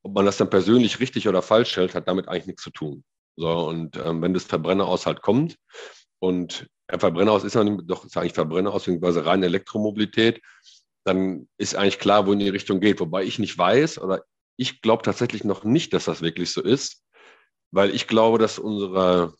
ob 0.03 0.13
man 0.13 0.25
das 0.25 0.37
dann 0.37 0.51
persönlich 0.51 0.99
richtig 0.99 1.27
oder 1.27 1.41
falsch 1.41 1.75
hält, 1.77 1.95
hat 1.95 2.07
damit 2.07 2.27
eigentlich 2.27 2.45
nichts 2.45 2.63
zu 2.63 2.69
tun. 2.69 3.03
So, 3.35 3.49
und 3.49 3.97
ähm, 3.97 4.21
wenn 4.21 4.33
das 4.33 4.43
Verbrenner 4.43 4.87
halt 4.87 5.21
kommt 5.21 5.57
und 6.19 6.67
ein 6.87 6.99
Verbrenner 6.99 7.31
aus 7.31 7.43
ist 7.43 7.55
ja 7.55 7.63
doch 7.63 8.05
ist 8.05 8.15
eigentlich 8.15 8.33
Verbrenner 8.33 8.71
aus, 8.71 8.83
beziehungsweise 8.83 9.25
reine 9.25 9.47
Elektromobilität, 9.47 10.41
dann 11.05 11.47
ist 11.57 11.75
eigentlich 11.75 11.99
klar, 11.99 12.27
wo 12.27 12.33
in 12.33 12.39
die 12.39 12.49
Richtung 12.49 12.79
geht. 12.79 12.99
Wobei 12.99 13.23
ich 13.23 13.39
nicht 13.39 13.57
weiß 13.57 13.97
oder 13.99 14.23
ich 14.57 14.81
glaube 14.81 15.01
tatsächlich 15.01 15.43
noch 15.43 15.63
nicht, 15.63 15.93
dass 15.93 16.05
das 16.05 16.21
wirklich 16.21 16.51
so 16.51 16.61
ist, 16.61 17.03
weil 17.75 17.93
ich 17.93 18.07
glaube, 18.07 18.37
dass 18.37 18.57
unsere 18.57 19.33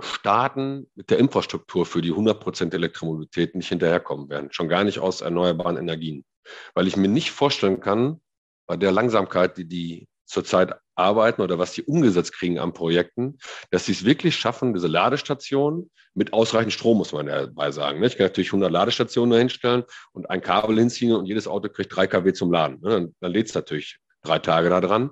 Staaten 0.00 0.90
mit 0.94 1.10
der 1.10 1.18
Infrastruktur 1.18 1.84
für 1.84 2.00
die 2.00 2.12
100% 2.12 2.72
Elektromobilität 2.72 3.54
nicht 3.54 3.68
hinterherkommen 3.68 4.30
werden, 4.30 4.50
schon 4.50 4.68
gar 4.68 4.82
nicht 4.82 4.98
aus 4.98 5.20
erneuerbaren 5.20 5.76
Energien. 5.76 6.24
Weil 6.72 6.88
ich 6.88 6.96
mir 6.96 7.08
nicht 7.08 7.30
vorstellen 7.30 7.80
kann, 7.80 8.20
bei 8.66 8.78
der 8.78 8.92
Langsamkeit, 8.92 9.58
die 9.58 9.66
die 9.66 10.08
zurzeit 10.24 10.74
arbeiten 10.94 11.42
oder 11.42 11.58
was 11.58 11.72
die 11.72 11.82
umgesetzt 11.82 12.32
kriegen 12.32 12.58
an 12.58 12.72
Projekten, 12.72 13.38
dass 13.70 13.84
sie 13.84 13.92
es 13.92 14.06
wirklich 14.06 14.36
schaffen, 14.36 14.72
diese 14.72 14.88
Ladestationen 14.88 15.90
mit 16.14 16.32
ausreichend 16.32 16.72
Strom, 16.72 16.96
muss 16.96 17.12
man 17.12 17.26
dabei 17.26 17.70
sagen. 17.72 18.00
Ne? 18.00 18.06
Ich 18.06 18.16
kann 18.16 18.26
natürlich 18.26 18.48
100 18.48 18.72
Ladestationen 18.72 19.38
hinstellen 19.38 19.84
und 20.12 20.30
ein 20.30 20.40
Kabel 20.40 20.78
hinziehen 20.78 21.12
und 21.12 21.26
jedes 21.26 21.46
Auto 21.46 21.68
kriegt 21.68 21.94
3 21.94 22.06
kW 22.06 22.32
zum 22.32 22.50
Laden. 22.50 22.80
Ne? 22.80 23.12
Dann 23.20 23.32
lädt 23.32 23.48
es 23.48 23.54
natürlich 23.54 23.98
drei 24.22 24.38
Tage 24.38 24.70
da 24.70 24.80
dran. 24.80 25.10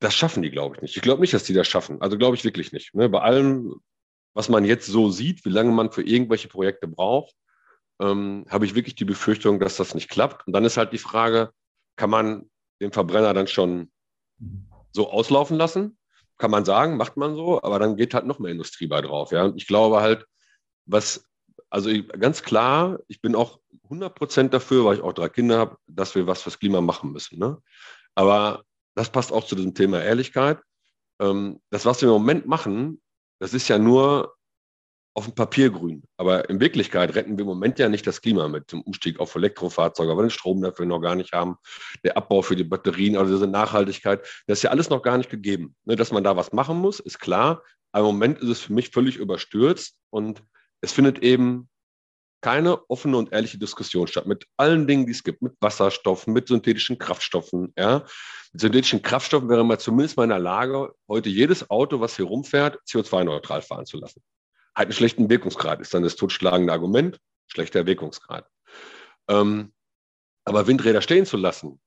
Das 0.00 0.14
schaffen 0.14 0.42
die, 0.42 0.50
glaube 0.50 0.76
ich, 0.76 0.82
nicht. 0.82 0.96
Ich 0.96 1.02
glaube 1.02 1.20
nicht, 1.20 1.34
dass 1.34 1.44
die 1.44 1.54
das 1.54 1.66
schaffen. 1.66 2.00
Also 2.00 2.18
glaube 2.18 2.36
ich 2.36 2.44
wirklich 2.44 2.72
nicht. 2.72 2.94
Ne? 2.94 3.08
Bei 3.08 3.20
allem, 3.20 3.80
was 4.34 4.48
man 4.48 4.64
jetzt 4.64 4.86
so 4.86 5.10
sieht, 5.10 5.44
wie 5.44 5.50
lange 5.50 5.72
man 5.72 5.90
für 5.90 6.02
irgendwelche 6.02 6.48
Projekte 6.48 6.86
braucht, 6.86 7.34
ähm, 8.00 8.46
habe 8.48 8.64
ich 8.64 8.74
wirklich 8.74 8.94
die 8.94 9.04
Befürchtung, 9.04 9.58
dass 9.58 9.76
das 9.76 9.94
nicht 9.94 10.08
klappt. 10.08 10.46
Und 10.46 10.52
dann 10.52 10.64
ist 10.64 10.76
halt 10.76 10.92
die 10.92 10.98
Frage, 10.98 11.50
kann 11.96 12.10
man 12.10 12.48
den 12.80 12.92
Verbrenner 12.92 13.34
dann 13.34 13.48
schon 13.48 13.90
so 14.92 15.10
auslaufen 15.10 15.56
lassen? 15.56 15.98
Kann 16.36 16.52
man 16.52 16.64
sagen, 16.64 16.96
macht 16.96 17.16
man 17.16 17.34
so, 17.34 17.60
aber 17.62 17.80
dann 17.80 17.96
geht 17.96 18.14
halt 18.14 18.26
noch 18.26 18.38
mehr 18.38 18.52
Industrie 18.52 18.86
bei 18.86 19.00
drauf. 19.00 19.32
Ja? 19.32 19.52
Ich 19.56 19.66
glaube 19.66 20.00
halt, 20.00 20.24
was, 20.86 21.24
also 21.70 21.90
ganz 22.18 22.42
klar, 22.42 23.00
ich 23.08 23.20
bin 23.20 23.34
auch 23.34 23.58
100 23.84 24.14
Prozent 24.14 24.54
dafür, 24.54 24.84
weil 24.84 24.96
ich 24.96 25.02
auch 25.02 25.12
drei 25.12 25.28
Kinder 25.28 25.58
habe, 25.58 25.76
dass 25.88 26.14
wir 26.14 26.26
was 26.28 26.42
fürs 26.42 26.60
Klima 26.60 26.80
machen 26.80 27.12
müssen. 27.12 27.38
Ne? 27.38 27.60
Aber 28.14 28.62
das 28.98 29.10
passt 29.10 29.32
auch 29.32 29.44
zu 29.44 29.54
diesem 29.54 29.74
Thema 29.74 30.02
Ehrlichkeit. 30.02 30.58
Ähm, 31.20 31.60
das, 31.70 31.86
was 31.86 32.02
wir 32.02 32.08
im 32.08 32.14
Moment 32.14 32.46
machen, 32.46 33.00
das 33.38 33.54
ist 33.54 33.68
ja 33.68 33.78
nur 33.78 34.34
auf 35.14 35.24
dem 35.24 35.34
Papier 35.34 35.70
grün. 35.70 36.02
Aber 36.16 36.50
in 36.50 36.58
Wirklichkeit 36.58 37.14
retten 37.14 37.38
wir 37.38 37.42
im 37.42 37.48
Moment 37.48 37.78
ja 37.78 37.88
nicht 37.88 38.06
das 38.08 38.20
Klima 38.20 38.48
mit 38.48 38.72
dem 38.72 38.82
Umstieg 38.82 39.20
auf 39.20 39.34
Elektrofahrzeuge, 39.36 40.10
weil 40.10 40.18
wir 40.18 40.22
den 40.26 40.30
Strom 40.30 40.60
dafür 40.62 40.86
noch 40.86 41.00
gar 41.00 41.14
nicht 41.14 41.32
haben, 41.32 41.56
der 42.04 42.16
Abbau 42.16 42.42
für 42.42 42.56
die 42.56 42.64
Batterien, 42.64 43.16
also 43.16 43.34
diese 43.34 43.46
Nachhaltigkeit, 43.46 44.20
das 44.46 44.58
ist 44.58 44.62
ja 44.62 44.70
alles 44.70 44.90
noch 44.90 45.02
gar 45.02 45.16
nicht 45.16 45.30
gegeben. 45.30 45.76
Ne, 45.84 45.94
dass 45.94 46.10
man 46.10 46.24
da 46.24 46.36
was 46.36 46.52
machen 46.52 46.78
muss, 46.78 46.98
ist 46.98 47.20
klar. 47.20 47.62
Aber 47.92 48.08
im 48.08 48.14
Moment 48.16 48.40
ist 48.40 48.48
es 48.48 48.60
für 48.60 48.72
mich 48.72 48.90
völlig 48.90 49.16
überstürzt 49.16 49.96
und 50.10 50.42
es 50.80 50.92
findet 50.92 51.20
eben 51.20 51.68
keine 52.40 52.88
offene 52.88 53.16
und 53.16 53.32
ehrliche 53.32 53.58
Diskussion 53.58 54.06
statt 54.06 54.26
mit 54.26 54.46
allen 54.56 54.86
Dingen, 54.86 55.06
die 55.06 55.12
es 55.12 55.24
gibt, 55.24 55.42
mit 55.42 55.54
Wasserstoff, 55.60 56.26
mit 56.26 56.48
synthetischen 56.48 56.98
Kraftstoffen. 56.98 57.72
Ja. 57.76 58.04
Mit 58.52 58.60
synthetischen 58.60 59.02
Kraftstoffen 59.02 59.48
wäre 59.48 59.64
man 59.64 59.78
zumindest 59.78 60.16
mal 60.16 60.24
in 60.24 60.30
der 60.30 60.38
Lage, 60.38 60.94
heute 61.08 61.28
jedes 61.28 61.68
Auto, 61.70 62.00
was 62.00 62.16
hier 62.16 62.26
rumfährt, 62.26 62.78
CO2-neutral 62.88 63.62
fahren 63.62 63.86
zu 63.86 63.98
lassen. 63.98 64.22
Hat 64.74 64.84
einen 64.84 64.92
schlechten 64.92 65.28
Wirkungsgrad, 65.28 65.80
ist 65.80 65.92
dann 65.92 66.04
das 66.04 66.16
totschlagende 66.16 66.72
Argument, 66.72 67.18
schlechter 67.48 67.86
Wirkungsgrad. 67.86 68.46
Ähm, 69.28 69.72
aber 70.44 70.66
Windräder 70.66 71.02
stehen 71.02 71.26
zu 71.26 71.36
lassen, 71.36 71.80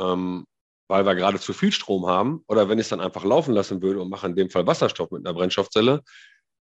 ähm, 0.00 0.46
weil 0.88 1.06
wir 1.06 1.14
gerade 1.14 1.38
zu 1.38 1.52
viel 1.52 1.72
Strom 1.72 2.06
haben, 2.06 2.42
oder 2.48 2.68
wenn 2.68 2.78
ich 2.78 2.84
es 2.84 2.88
dann 2.88 3.00
einfach 3.00 3.24
laufen 3.24 3.54
lassen 3.54 3.82
würde 3.82 4.00
und 4.00 4.10
mache 4.10 4.26
in 4.26 4.36
dem 4.36 4.50
Fall 4.50 4.66
Wasserstoff 4.66 5.10
mit 5.10 5.26
einer 5.26 5.34
Brennstoffzelle, 5.34 6.02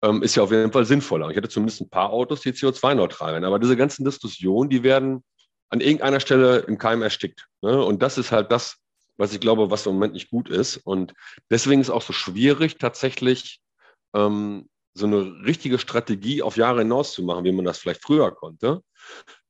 ähm, 0.03 0.23
ist 0.23 0.35
ja 0.35 0.43
auf 0.43 0.51
jeden 0.51 0.71
Fall 0.71 0.85
sinnvoller. 0.85 1.29
Ich 1.29 1.37
hätte 1.37 1.49
zumindest 1.49 1.81
ein 1.81 1.89
paar 1.89 2.11
Autos, 2.11 2.41
die 2.41 2.51
CO2-neutral 2.51 3.33
wären. 3.33 3.45
Aber 3.45 3.59
diese 3.59 3.77
ganzen 3.77 4.05
Diskussionen, 4.05 4.69
die 4.69 4.83
werden 4.83 5.23
an 5.69 5.81
irgendeiner 5.81 6.19
Stelle 6.19 6.59
im 6.59 6.77
Keim 6.77 7.01
erstickt. 7.01 7.47
Ne? 7.61 7.83
Und 7.83 8.01
das 8.01 8.17
ist 8.17 8.31
halt 8.31 8.51
das, 8.51 8.77
was 9.17 9.33
ich 9.33 9.39
glaube, 9.39 9.71
was 9.71 9.85
im 9.85 9.93
Moment 9.93 10.13
nicht 10.13 10.29
gut 10.29 10.49
ist. 10.49 10.77
Und 10.77 11.13
deswegen 11.49 11.81
ist 11.81 11.87
es 11.87 11.93
auch 11.93 12.01
so 12.01 12.13
schwierig, 12.13 12.77
tatsächlich 12.77 13.61
ähm, 14.13 14.69
so 14.93 15.05
eine 15.05 15.45
richtige 15.45 15.79
Strategie 15.79 16.41
auf 16.41 16.57
Jahre 16.57 16.79
hinaus 16.79 17.13
zu 17.13 17.23
machen, 17.23 17.43
wie 17.43 17.51
man 17.51 17.65
das 17.65 17.79
vielleicht 17.79 18.03
früher 18.03 18.31
konnte. 18.31 18.81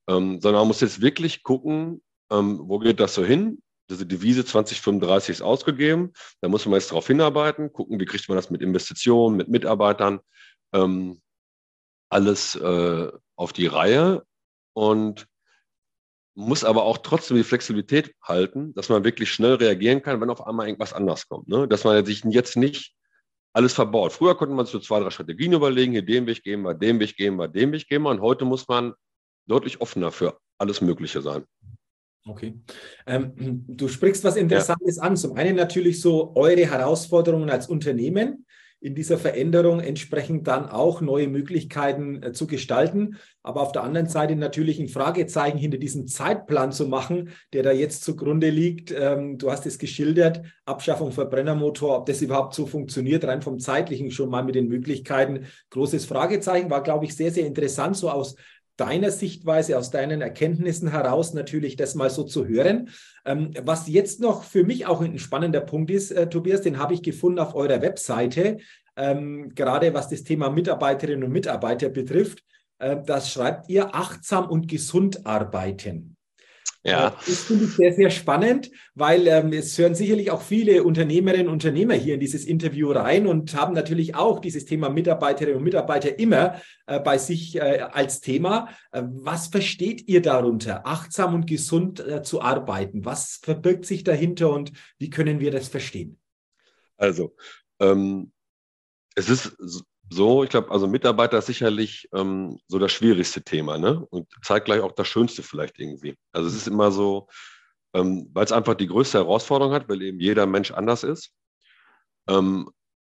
Ähm, 0.07 0.39
sondern 0.41 0.61
man 0.61 0.67
muss 0.67 0.81
jetzt 0.81 1.01
wirklich 1.01 1.43
gucken, 1.43 2.01
ähm, 2.31 2.59
wo 2.63 2.79
geht 2.79 2.99
das 2.99 3.15
so 3.15 3.23
hin? 3.23 3.61
Diese 3.89 4.05
Devise 4.05 4.45
2035 4.45 5.37
ist 5.37 5.41
ausgegeben. 5.41 6.13
Da 6.41 6.47
muss 6.47 6.65
man 6.65 6.79
jetzt 6.79 6.91
darauf 6.91 7.07
hinarbeiten, 7.07 7.71
gucken, 7.71 7.99
wie 7.99 8.05
kriegt 8.05 8.27
man 8.27 8.35
das 8.35 8.49
mit 8.49 8.61
Investitionen, 8.61 9.37
mit 9.37 9.47
Mitarbeitern, 9.47 10.19
ähm, 10.73 11.21
alles 12.09 12.55
äh, 12.55 13.11
auf 13.35 13.53
die 13.53 13.67
Reihe. 13.67 14.23
Und 14.73 15.27
muss 16.35 16.65
aber 16.65 16.83
auch 16.83 16.97
trotzdem 16.97 17.37
die 17.37 17.43
Flexibilität 17.43 18.13
halten, 18.21 18.73
dass 18.73 18.89
man 18.89 19.05
wirklich 19.05 19.31
schnell 19.31 19.53
reagieren 19.55 20.01
kann, 20.01 20.19
wenn 20.19 20.29
auf 20.29 20.45
einmal 20.45 20.67
irgendwas 20.67 20.93
anders 20.93 21.27
kommt. 21.29 21.47
Ne? 21.47 21.67
Dass 21.67 21.85
man 21.85 22.05
sich 22.05 22.23
jetzt 22.25 22.57
nicht 22.57 22.93
alles 23.53 23.73
verbaut. 23.73 24.11
Früher 24.11 24.35
konnte 24.35 24.53
man 24.53 24.65
sich 24.65 24.73
so 24.73 24.79
zwei, 24.79 24.99
drei 24.99 25.09
Strategien 25.09 25.53
überlegen, 25.53 25.93
hier 25.93 26.01
den 26.01 26.27
Weg 26.27 26.43
gehen 26.43 26.61
wir, 26.63 26.73
den 26.73 26.99
Weg 26.99 27.15
gehen 27.15 27.37
wir, 27.37 27.47
den 27.47 27.71
Weg 27.71 27.87
gehen 27.87 28.01
wir. 28.01 28.09
Und 28.09 28.19
heute 28.19 28.43
muss 28.43 28.67
man 28.67 28.93
deutlich 29.47 29.79
offener 29.79 30.11
für 30.11 30.37
alles 30.57 30.81
Mögliche 30.81 31.21
sein. 31.21 31.45
Okay. 32.27 32.59
Ähm, 33.05 33.33
du 33.67 33.87
sprichst 33.87 34.23
was 34.23 34.35
Interessantes 34.35 34.97
ja. 34.97 35.03
an. 35.03 35.17
Zum 35.17 35.35
einen 35.35 35.55
natürlich 35.55 36.01
so 36.01 36.35
eure 36.35 36.65
Herausforderungen 36.65 37.49
als 37.49 37.67
Unternehmen 37.67 38.45
in 38.85 38.93
dieser 38.93 39.17
Veränderung 39.17 39.79
entsprechend 39.79 40.47
dann 40.47 40.69
auch 40.69 41.01
neue 41.01 41.27
Möglichkeiten 41.27 42.21
äh, 42.21 42.33
zu 42.33 42.45
gestalten. 42.45 43.17
Aber 43.41 43.61
auf 43.61 43.71
der 43.71 43.81
anderen 43.81 44.07
Seite 44.07 44.35
natürlich 44.35 44.79
ein 44.79 44.89
Fragezeichen 44.89 45.57
hinter 45.57 45.79
diesem 45.79 46.07
Zeitplan 46.07 46.71
zu 46.71 46.87
machen, 46.87 47.29
der 47.53 47.63
da 47.63 47.71
jetzt 47.71 48.03
zugrunde 48.03 48.51
liegt. 48.51 48.93
Ähm, 48.95 49.39
du 49.39 49.49
hast 49.49 49.65
es 49.65 49.79
geschildert, 49.79 50.43
Abschaffung 50.65 51.11
Verbrennermotor, 51.11 51.97
ob 51.97 52.05
das 52.05 52.21
überhaupt 52.21 52.53
so 52.53 52.67
funktioniert, 52.67 53.25
rein 53.25 53.41
vom 53.41 53.59
zeitlichen 53.59 54.11
schon 54.11 54.29
mal 54.29 54.43
mit 54.43 54.53
den 54.53 54.67
Möglichkeiten. 54.67 55.47
Großes 55.71 56.05
Fragezeichen 56.05 56.69
war, 56.69 56.83
glaube 56.83 57.05
ich, 57.05 57.15
sehr, 57.15 57.31
sehr 57.31 57.47
interessant, 57.47 57.97
so 57.97 58.11
aus 58.11 58.35
deiner 58.77 59.11
Sichtweise, 59.11 59.77
aus 59.77 59.89
deinen 59.89 60.21
Erkenntnissen 60.21 60.89
heraus 60.89 61.33
natürlich 61.33 61.75
das 61.75 61.95
mal 61.95 62.09
so 62.09 62.23
zu 62.23 62.47
hören. 62.47 62.89
Ähm, 63.25 63.51
was 63.63 63.87
jetzt 63.87 64.19
noch 64.19 64.43
für 64.43 64.63
mich 64.63 64.85
auch 64.85 65.01
ein 65.01 65.19
spannender 65.19 65.61
Punkt 65.61 65.91
ist, 65.91 66.11
äh, 66.11 66.29
Tobias, 66.29 66.61
den 66.61 66.79
habe 66.79 66.93
ich 66.93 67.01
gefunden 67.01 67.39
auf 67.39 67.55
eurer 67.55 67.81
Webseite, 67.81 68.57
ähm, 68.97 69.53
gerade 69.55 69.93
was 69.93 70.09
das 70.09 70.23
Thema 70.23 70.49
Mitarbeiterinnen 70.49 71.23
und 71.23 71.31
Mitarbeiter 71.31 71.89
betrifft. 71.89 72.43
Äh, 72.79 72.97
das 73.05 73.31
schreibt 73.31 73.69
ihr 73.69 73.95
achtsam 73.95 74.49
und 74.49 74.67
gesund 74.67 75.25
arbeiten. 75.25 76.14
Ja. 76.85 77.07
Äh, 77.07 77.11
das 77.25 77.43
finde 77.43 77.65
ich 77.65 77.71
sehr, 77.71 77.93
sehr 77.93 78.09
spannend, 78.11 78.69
weil 78.93 79.27
ähm, 79.27 79.51
es 79.51 79.77
hören 79.77 79.95
sicherlich 79.95 80.29
auch 80.29 80.41
viele 80.41 80.83
Unternehmerinnen 80.83 81.47
und 81.47 81.53
Unternehmer 81.53 81.95
hier 81.95 82.13
in 82.13 82.19
dieses 82.19 82.45
Interview 82.45 82.91
rein 82.91 83.25
und 83.25 83.55
haben 83.55 83.73
natürlich 83.73 84.15
auch 84.15 84.39
dieses 84.39 84.65
Thema 84.65 84.89
Mitarbeiterinnen 84.89 85.57
und 85.57 85.63
Mitarbeiter 85.63 86.19
immer 86.19 86.61
äh, 86.85 86.99
bei 86.99 87.17
sich 87.17 87.55
äh, 87.55 87.79
als 87.91 88.21
Thema. 88.21 88.69
Äh, 88.91 89.01
was 89.07 89.47
versteht 89.47 90.07
ihr 90.07 90.21
darunter, 90.21 90.85
achtsam 90.85 91.33
und 91.33 91.47
gesund 91.47 92.05
äh, 92.05 92.21
zu 92.21 92.41
arbeiten? 92.41 93.03
Was 93.03 93.39
verbirgt 93.41 93.85
sich 93.85 94.03
dahinter 94.03 94.51
und 94.51 94.71
wie 94.99 95.09
können 95.09 95.39
wir 95.39 95.49
das 95.49 95.67
verstehen? 95.67 96.19
Also, 96.97 97.35
ähm, 97.79 98.31
es 99.15 99.29
ist 99.29 99.55
so, 100.09 100.43
ich 100.43 100.49
glaube, 100.49 100.71
also 100.71 100.87
Mitarbeiter 100.87 101.39
ist 101.39 101.47
sicherlich 101.47 102.07
ähm, 102.13 102.59
so 102.67 102.79
das 102.79 102.91
schwierigste 102.91 103.41
Thema, 103.41 103.77
ne? 103.77 104.05
Und 104.09 104.27
zeigt 104.43 104.65
gleich 104.65 104.81
auch 104.81 104.91
das 104.91 105.07
Schönste 105.07 105.43
vielleicht 105.43 105.79
irgendwie. 105.79 106.15
Also 106.31 106.47
es 106.47 106.55
ist 106.55 106.67
immer 106.67 106.91
so, 106.91 107.27
ähm, 107.93 108.29
weil 108.33 108.45
es 108.45 108.51
einfach 108.51 108.75
die 108.75 108.87
größte 108.87 109.19
Herausforderung 109.19 109.73
hat, 109.73 109.89
weil 109.89 110.01
eben 110.01 110.19
jeder 110.19 110.45
Mensch 110.45 110.71
anders 110.71 111.03
ist. 111.03 111.31
Ähm, 112.27 112.69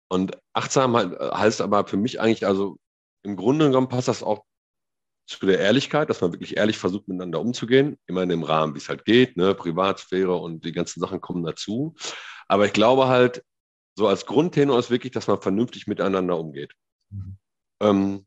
und 0.09 0.37
achtsam 0.53 0.95
heißt 0.97 1.61
aber 1.61 1.87
für 1.87 1.97
mich 1.97 2.19
eigentlich, 2.19 2.45
also 2.45 2.77
im 3.23 3.37
Grunde 3.37 3.67
genommen 3.67 3.87
passt 3.87 4.09
das 4.09 4.23
auch 4.23 4.43
zu 5.27 5.45
der 5.45 5.59
Ehrlichkeit, 5.59 6.09
dass 6.09 6.19
man 6.19 6.33
wirklich 6.33 6.57
ehrlich 6.57 6.77
versucht, 6.77 7.07
miteinander 7.07 7.39
umzugehen, 7.39 7.97
immer 8.07 8.23
in 8.23 8.29
dem 8.29 8.43
Rahmen, 8.43 8.73
wie 8.73 8.79
es 8.79 8.89
halt 8.89 9.05
geht, 9.05 9.37
ne? 9.37 9.55
Privatsphäre 9.55 10.35
und 10.35 10.65
die 10.65 10.73
ganzen 10.73 10.99
Sachen 10.99 11.21
kommen 11.21 11.43
dazu. 11.43 11.95
Aber 12.49 12.65
ich 12.65 12.73
glaube 12.73 13.07
halt, 13.07 13.43
so 13.95 14.07
als 14.07 14.25
Grundtenor 14.25 14.79
ist 14.79 14.91
wirklich, 14.91 15.11
dass 15.11 15.27
man 15.27 15.41
vernünftig 15.41 15.87
miteinander 15.87 16.37
umgeht. 16.37 16.73
Mhm. 17.09 17.37
Ähm, 17.81 18.25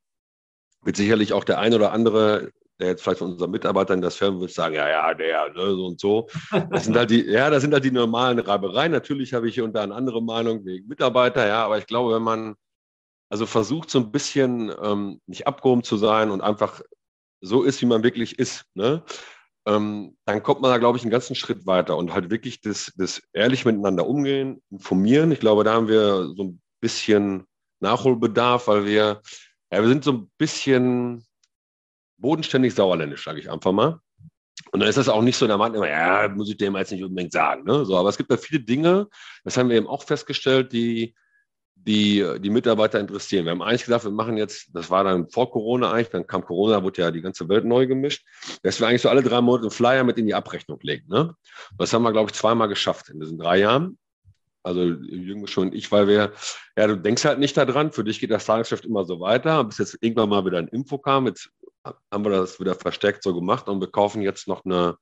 wird 0.82 0.96
sicherlich 0.96 1.32
auch 1.32 1.44
der 1.44 1.58
ein 1.58 1.74
oder 1.74 1.92
andere, 1.92 2.50
der 2.78 2.88
jetzt 2.88 3.02
vielleicht 3.02 3.20
von 3.20 3.32
unseren 3.32 3.50
Mitarbeitern 3.50 4.02
das 4.02 4.20
hören 4.20 4.40
wird, 4.40 4.50
sagen, 4.50 4.74
ja, 4.74 4.88
ja, 4.88 5.14
der, 5.14 5.50
ne, 5.52 5.74
so 5.74 5.86
und 5.86 6.00
so. 6.00 6.28
Das 6.70 6.84
sind 6.84 6.96
halt 6.96 7.10
die, 7.10 7.24
ja, 7.30 7.48
das 7.50 7.62
sind 7.62 7.72
halt 7.72 7.84
die 7.84 7.90
normalen 7.90 8.38
Reibereien. 8.38 8.92
Natürlich 8.92 9.32
habe 9.32 9.48
ich 9.48 9.54
hier 9.54 9.64
und 9.64 9.74
da 9.74 9.82
eine 9.82 9.94
andere 9.94 10.22
Meinung 10.22 10.64
wegen 10.64 10.88
Mitarbeiter, 10.88 11.46
ja, 11.46 11.64
aber 11.64 11.78
ich 11.78 11.86
glaube, 11.86 12.14
wenn 12.14 12.22
man 12.22 12.56
also 13.30 13.46
versucht, 13.46 13.90
so 13.90 13.98
ein 13.98 14.12
bisschen 14.12 14.72
ähm, 14.82 15.20
nicht 15.26 15.46
abgehoben 15.46 15.82
zu 15.82 15.96
sein 15.96 16.30
und 16.30 16.40
einfach 16.40 16.82
so 17.40 17.62
ist, 17.62 17.80
wie 17.82 17.86
man 17.86 18.02
wirklich 18.02 18.38
ist, 18.38 18.64
ne? 18.74 19.02
Ähm, 19.66 20.16
dann 20.26 20.42
kommt 20.42 20.60
man 20.60 20.70
da, 20.70 20.78
glaube 20.78 20.98
ich, 20.98 21.04
einen 21.04 21.10
ganzen 21.10 21.34
Schritt 21.34 21.66
weiter 21.66 21.96
und 21.96 22.12
halt 22.12 22.30
wirklich 22.30 22.60
das, 22.60 22.92
das 22.96 23.22
ehrlich 23.32 23.64
miteinander 23.64 24.06
umgehen, 24.06 24.62
informieren. 24.70 25.32
Ich 25.32 25.40
glaube, 25.40 25.64
da 25.64 25.74
haben 25.74 25.88
wir 25.88 26.32
so 26.36 26.44
ein 26.44 26.62
bisschen 26.80 27.44
Nachholbedarf, 27.80 28.68
weil 28.68 28.84
wir, 28.84 29.22
ja, 29.70 29.80
wir 29.80 29.88
sind 29.88 30.04
so 30.04 30.12
ein 30.12 30.30
bisschen 30.38 31.24
bodenständig 32.18 32.74
sauerländisch, 32.74 33.24
sage 33.24 33.40
ich 33.40 33.50
einfach 33.50 33.72
mal. 33.72 34.00
Und 34.72 34.80
dann 34.80 34.88
ist 34.88 34.98
das 34.98 35.08
auch 35.08 35.22
nicht 35.22 35.36
so, 35.36 35.46
der 35.46 35.56
Mann 35.56 35.74
immer, 35.74 35.88
ja, 35.88 36.28
muss 36.28 36.50
ich 36.50 36.56
dem 36.56 36.76
jetzt 36.76 36.92
nicht 36.92 37.02
unbedingt 37.02 37.32
sagen. 37.32 37.64
Ne? 37.64 37.84
So, 37.84 37.96
aber 37.96 38.08
es 38.08 38.16
gibt 38.16 38.30
da 38.30 38.36
viele 38.36 38.60
Dinge, 38.60 39.08
das 39.44 39.56
haben 39.56 39.68
wir 39.68 39.76
eben 39.76 39.86
auch 39.86 40.04
festgestellt, 40.04 40.72
die 40.72 41.14
die 41.74 42.24
die 42.38 42.50
Mitarbeiter 42.50 42.98
interessieren. 42.98 43.44
Wir 43.44 43.52
haben 43.52 43.62
eigentlich 43.62 43.84
gesagt, 43.84 44.04
wir 44.04 44.10
machen 44.10 44.36
jetzt, 44.36 44.68
das 44.72 44.90
war 44.90 45.04
dann 45.04 45.28
vor 45.28 45.50
Corona 45.50 45.92
eigentlich, 45.92 46.10
dann 46.10 46.26
kam 46.26 46.44
Corona, 46.44 46.82
wurde 46.82 47.02
ja 47.02 47.10
die 47.10 47.20
ganze 47.20 47.48
Welt 47.48 47.64
neu 47.64 47.86
gemischt, 47.86 48.24
dass 48.62 48.80
wir 48.80 48.88
eigentlich 48.88 49.02
so 49.02 49.08
alle 49.08 49.22
drei 49.22 49.40
Monate 49.40 49.64
einen 49.64 49.70
Flyer 49.70 50.04
mit 50.04 50.16
in 50.18 50.26
die 50.26 50.34
Abrechnung 50.34 50.78
legen. 50.82 51.08
Ne? 51.08 51.34
Das 51.76 51.92
haben 51.92 52.02
wir, 52.02 52.12
glaube 52.12 52.30
ich, 52.30 52.36
zweimal 52.36 52.68
geschafft 52.68 53.10
in 53.10 53.20
diesen 53.20 53.38
drei 53.38 53.58
Jahren. 53.58 53.98
Also 54.62 54.82
Jürgen 54.82 55.46
schon 55.46 55.68
und 55.68 55.74
ich, 55.74 55.92
weil 55.92 56.08
wir, 56.08 56.32
ja, 56.74 56.86
du 56.86 56.96
denkst 56.96 57.26
halt 57.26 57.38
nicht 57.38 57.54
daran, 57.54 57.92
für 57.92 58.02
dich 58.02 58.18
geht 58.18 58.30
das 58.30 58.46
Tagesgeschäft 58.46 58.86
immer 58.86 59.04
so 59.04 59.20
weiter, 59.20 59.62
bis 59.62 59.76
jetzt 59.76 59.98
irgendwann 60.00 60.30
mal 60.30 60.46
wieder 60.46 60.56
ein 60.56 60.68
Info 60.68 60.96
kam, 60.96 61.26
jetzt 61.26 61.50
haben 62.10 62.24
wir 62.24 62.30
das 62.30 62.58
wieder 62.58 62.74
verstärkt 62.74 63.22
so 63.22 63.34
gemacht 63.34 63.68
und 63.68 63.80
wir 63.80 63.90
kaufen 63.90 64.22
jetzt 64.22 64.48
noch 64.48 64.64
eine, 64.64 64.96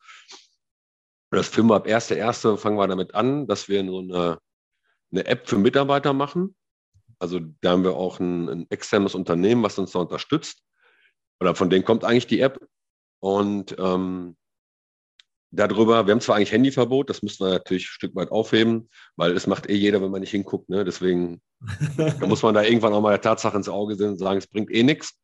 das 1.31 1.57
wir 1.57 1.75
ab 1.77 1.87
1.1. 1.87 2.57
fangen 2.57 2.77
wir 2.77 2.89
damit 2.89 3.15
an, 3.15 3.47
dass 3.47 3.69
wir 3.69 3.87
so 3.87 4.01
eine, 4.01 4.39
eine 5.13 5.27
App 5.27 5.49
für 5.49 5.59
Mitarbeiter 5.59 6.13
machen, 6.13 6.57
also 7.23 7.39
da 7.61 7.71
haben 7.71 7.85
wir 7.85 7.95
auch 7.95 8.19
ein, 8.19 8.49
ein 8.49 8.67
externes 8.71 9.15
Unternehmen, 9.15 9.63
was 9.63 9.79
uns 9.79 9.93
da 9.93 10.01
unterstützt. 10.01 10.65
Oder 11.41 11.55
von 11.55 11.71
denen 11.71 11.85
kommt 11.85 12.05
eigentlich 12.05 12.27
die 12.27 12.41
App. 12.41 12.59
Und 13.21 13.77
ähm, 13.79 14.37
darüber, 15.53 16.07
wir 16.07 16.13
haben 16.13 16.21
zwar 16.21 16.35
eigentlich 16.35 16.51
Handyverbot, 16.51 17.09
das 17.09 17.23
müssen 17.23 17.47
wir 17.47 17.53
natürlich 17.53 17.85
ein 17.85 17.95
Stück 17.95 18.17
weit 18.17 18.33
aufheben, 18.33 18.91
weil 19.15 19.37
es 19.37 19.47
macht 19.47 19.71
eh 19.71 19.75
jeder, 19.75 20.03
wenn 20.03 20.11
man 20.11 20.21
nicht 20.21 20.33
hinguckt. 20.33 20.69
Ne? 20.69 20.85
Deswegen 20.85 21.41
da 21.97 22.27
muss 22.27 22.43
man 22.43 22.55
da 22.55 22.65
irgendwann 22.65 22.93
auch 22.93 23.01
mal 23.01 23.11
der 23.11 23.21
Tatsache 23.21 23.57
ins 23.57 23.69
Auge 23.69 23.95
sehen 23.95 24.11
und 24.11 24.19
sagen, 24.19 24.39
es 24.39 24.49
bringt 24.49 24.73
eh 24.73 24.83
nichts. 24.83 25.17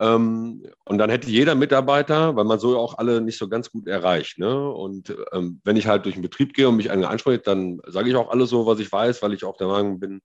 Ähm, 0.00 0.64
und 0.86 0.96
dann 0.96 1.10
hätte 1.10 1.28
jeder 1.28 1.54
Mitarbeiter, 1.54 2.34
weil 2.34 2.44
man 2.44 2.58
so 2.58 2.78
auch 2.78 2.96
alle 2.96 3.20
nicht 3.20 3.36
so 3.36 3.48
ganz 3.50 3.70
gut 3.70 3.86
erreicht. 3.86 4.38
Ne? 4.38 4.70
Und 4.70 5.14
ähm, 5.32 5.60
wenn 5.64 5.76
ich 5.76 5.86
halt 5.86 6.06
durch 6.06 6.14
den 6.14 6.22
Betrieb 6.22 6.54
gehe 6.54 6.68
und 6.68 6.76
mich 6.76 6.90
einer 6.90 7.10
anspricht, 7.10 7.46
dann 7.46 7.82
sage 7.86 8.08
ich 8.08 8.16
auch 8.16 8.30
alles 8.30 8.48
so, 8.48 8.64
was 8.64 8.80
ich 8.80 8.90
weiß, 8.90 9.20
weil 9.20 9.34
ich 9.34 9.44
auch 9.44 9.58
der 9.58 9.66
Meinung 9.66 10.00
bin, 10.00 10.22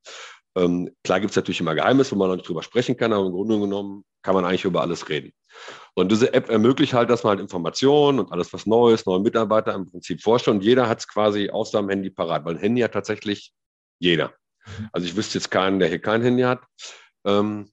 ähm, 0.56 0.90
klar 1.04 1.20
gibt 1.20 1.32
es 1.32 1.36
natürlich 1.36 1.60
immer 1.60 1.76
Geheimnisse, 1.76 2.12
wo 2.12 2.16
man 2.16 2.30
noch 2.30 2.36
nicht 2.38 2.48
drüber 2.48 2.64
sprechen 2.64 2.96
kann, 2.96 3.12
aber 3.12 3.26
im 3.26 3.34
Grunde 3.34 3.60
genommen 3.60 4.06
kann 4.22 4.36
man 4.36 4.46
eigentlich 4.46 4.66
über 4.66 4.82
alles 4.82 5.10
reden. 5.10 5.34
Und 5.94 6.12
diese 6.12 6.34
App 6.34 6.50
ermöglicht 6.50 6.94
halt, 6.94 7.10
dass 7.10 7.24
man 7.24 7.32
halt 7.32 7.40
Informationen 7.42 8.20
und 8.20 8.32
alles 8.32 8.52
was 8.54 8.66
Neues, 8.66 9.06
neue 9.06 9.20
Mitarbeiter 9.20 9.74
im 9.74 9.90
Prinzip 9.90 10.22
vorstellt. 10.22 10.58
Und 10.58 10.64
jeder 10.64 10.88
hat 10.88 11.00
es 11.00 11.08
quasi 11.08 11.50
auf 11.50 11.68
seinem 11.68 11.90
Handy 11.90 12.10
parat, 12.10 12.46
weil 12.46 12.56
ein 12.56 12.60
Handy 12.60 12.82
hat 12.82 12.94
tatsächlich 12.94 13.54
jeder. 14.00 14.34
Mhm. 14.66 14.90
Also 14.94 15.08
ich 15.08 15.16
wüsste 15.16 15.38
jetzt 15.38 15.52
keinen, 15.52 15.80
der 15.80 15.90
hier 15.90 16.02
kein 16.02 16.22
Handy 16.22 16.44
hat. 16.44 16.64
Ähm, 17.26 17.72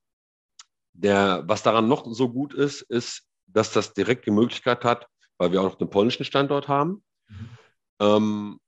der, 0.92 1.45
was 1.47 1.62
daran 1.62 1.88
noch 1.88 2.05
so 2.12 2.29
gut 2.29 2.53
ist, 2.53 2.83
ist, 2.83 3.27
dass 3.47 3.73
das 3.73 3.95
direkt 3.95 4.27
die 4.27 4.31
Möglichkeit 4.31 4.85
hat, 4.85 5.07
weil 5.38 5.53
wir 5.53 5.61
auch 5.61 5.64
noch 5.64 5.79
den 5.79 5.90
polnischen 5.90 6.25
Standort 6.25 6.68
haben. 6.68 7.05
Mhm. 7.29 7.49
Ähm, 8.01 8.61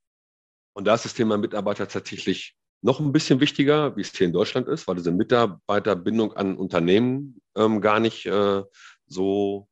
und 0.76 0.84
da 0.86 0.94
ist 0.94 1.04
das 1.04 1.14
Thema 1.14 1.36
Mitarbeiter 1.36 1.86
tatsächlich 1.86 2.56
noch 2.84 3.00
ein 3.00 3.12
bisschen 3.12 3.40
wichtiger, 3.40 3.96
wie 3.96 4.02
es 4.02 4.14
hier 4.14 4.26
in 4.26 4.32
Deutschland 4.34 4.68
ist, 4.68 4.86
weil 4.86 4.96
diese 4.96 5.10
Mitarbeiterbindung 5.10 6.34
an 6.34 6.58
Unternehmen 6.58 7.40
ähm, 7.56 7.80
gar 7.80 7.98
nicht 7.98 8.26
äh, 8.26 8.62
so, 9.06 9.66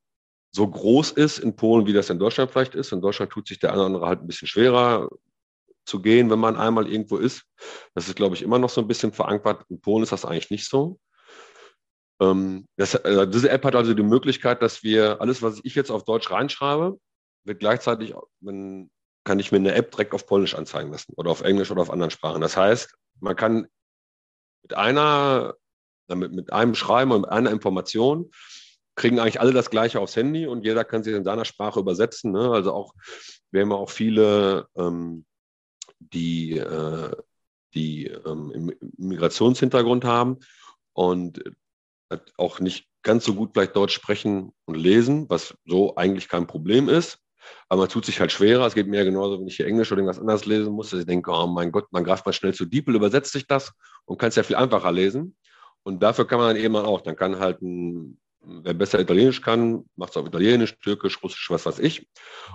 so 0.51 0.67
groß 0.67 1.13
ist 1.13 1.39
in 1.39 1.55
Polen, 1.55 1.87
wie 1.87 1.93
das 1.93 2.09
in 2.09 2.19
Deutschland 2.19 2.51
vielleicht 2.51 2.75
ist. 2.75 2.91
In 2.91 3.03
Deutschland 3.03 3.31
tut 3.31 3.47
sich 3.47 3.59
der 3.59 3.73
eine 3.73 3.81
oder 3.81 3.87
andere 3.87 4.07
halt 4.07 4.21
ein 4.23 4.27
bisschen 4.27 4.49
schwerer 4.49 5.11
zu 5.85 6.01
gehen, 6.01 6.31
wenn 6.31 6.39
man 6.39 6.57
einmal 6.57 6.91
irgendwo 6.91 7.19
ist. 7.19 7.43
Das 7.95 8.09
ist, 8.09 8.17
glaube 8.17 8.35
ich, 8.35 8.41
immer 8.41 8.59
noch 8.59 8.71
so 8.71 8.81
ein 8.81 8.89
bisschen 8.89 9.13
verankert. 9.13 9.67
In 9.69 9.83
Polen 9.83 10.05
ist 10.05 10.13
das 10.13 10.25
eigentlich 10.25 10.51
nicht 10.51 10.67
so. 10.67 10.99
Ähm, 12.19 12.67
das, 12.79 12.95
äh, 12.95 13.29
diese 13.29 13.51
App 13.51 13.67
hat 13.67 13.75
also 13.75 13.93
die 13.93 14.03
Möglichkeit, 14.03 14.63
dass 14.63 14.83
wir 14.83 15.21
alles, 15.21 15.43
was 15.43 15.61
ich 15.65 15.75
jetzt 15.75 15.91
auf 15.91 16.07
Deutsch 16.07 16.31
reinschreibe, 16.31 16.99
wird 17.45 17.61
gleichzeitig, 17.61 18.15
wenn 18.41 18.91
kann 19.25 19.39
ich 19.39 19.53
mir 19.53 19.59
eine 19.59 19.75
App 19.75 19.91
direkt 19.91 20.15
auf 20.15 20.27
Polnisch 20.27 20.55
anzeigen 20.55 20.91
lassen 20.91 21.13
oder 21.17 21.31
auf 21.31 21.43
Englisch 21.43 21.71
oder 21.71 21.83
auf 21.83 21.91
anderen 21.91 22.11
Sprachen. 22.11 22.41
Das 22.41 22.57
heißt, 22.57 22.93
man 23.21 23.37
kann 23.37 23.67
mit 24.63 24.75
einer, 24.75 25.55
mit, 26.09 26.33
mit 26.33 26.53
einem 26.53 26.75
Schreiben 26.75 27.13
und 27.13 27.23
mit 27.23 27.31
einer 27.31 27.51
Information 27.51 28.31
kriegen 28.95 29.19
eigentlich 29.19 29.41
alle 29.41 29.53
das 29.53 29.71
Gleiche 29.71 30.01
aufs 30.01 30.17
Handy 30.17 30.47
und 30.47 30.65
jeder 30.65 30.85
kann 30.85 31.03
sich 31.03 31.15
in 31.15 31.25
seiner 31.25 31.45
Sprache 31.45 31.81
übersetzen. 31.81 32.33
Ne? 32.33 32.51
Also 32.51 32.73
auch, 32.73 32.95
wir 33.51 33.63
haben 33.63 33.73
auch 33.73 33.91
viele, 33.91 34.69
ähm, 34.77 35.25
die, 35.99 36.59
äh, 36.59 37.17
die 37.75 38.07
ähm, 38.07 38.73
Migrationshintergrund 38.99 40.05
haben 40.05 40.39
und 40.93 41.43
auch 42.37 42.61
nicht 42.61 42.87
ganz 43.03 43.25
so 43.25 43.35
gut 43.35 43.51
vielleicht 43.53 43.77
Deutsch 43.77 43.95
sprechen 43.95 44.53
und 44.67 44.77
lesen, 44.77 45.29
was 45.29 45.57
so 45.65 45.97
eigentlich 45.97 46.29
kein 46.29 46.47
Problem 46.47 46.89
ist. 46.89 47.19
Aber 47.69 47.83
man 47.83 47.89
tut 47.89 48.05
sich 48.05 48.21
halt 48.21 48.33
schwerer. 48.33 48.67
Es 48.67 48.75
geht 48.75 48.87
mir 48.87 49.05
genauso, 49.05 49.39
wenn 49.41 49.47
ich 49.47 49.57
hier 49.57 49.67
Englisch 49.67 49.91
oder 49.93 50.01
irgendwas 50.01 50.21
anderes 50.21 50.47
lesen 50.47 50.73
muss. 50.73 50.93
Ich 50.93 51.07
denke, 51.07 51.31
oh 51.31 51.47
mein 51.47 51.73
Gott, 51.73 51.87
man 51.91 52.05
greift 52.05 52.27
mal 52.27 52.33
schnell 52.33 52.55
zu 52.55 52.65
Diepel, 52.65 52.95
übersetzt 52.95 53.33
sich 53.33 53.47
das 53.47 53.73
und 54.05 54.19
kann 54.19 54.29
es 54.29 54.37
ja 54.37 54.43
viel 54.43 54.57
einfacher 54.57 54.93
lesen. 54.93 55.37
Und 55.83 56.03
dafür 56.03 56.27
kann 56.27 56.39
man 56.39 56.55
dann 56.55 56.65
eben 56.65 56.77
auch, 56.77 57.01
dann 57.01 57.17
kann 57.17 57.39
halt 57.39 57.61
ein, 57.63 58.21
wer 58.41 58.75
besser 58.75 59.01
Italienisch 59.01 59.41
kann, 59.41 59.85
macht 59.97 60.11
es 60.11 60.17
auf 60.17 60.27
Italienisch, 60.27 60.79
Türkisch, 60.79 61.23
Russisch, 61.23 61.51
was 61.51 61.67
weiß 61.67 61.79
ich. 61.81 62.09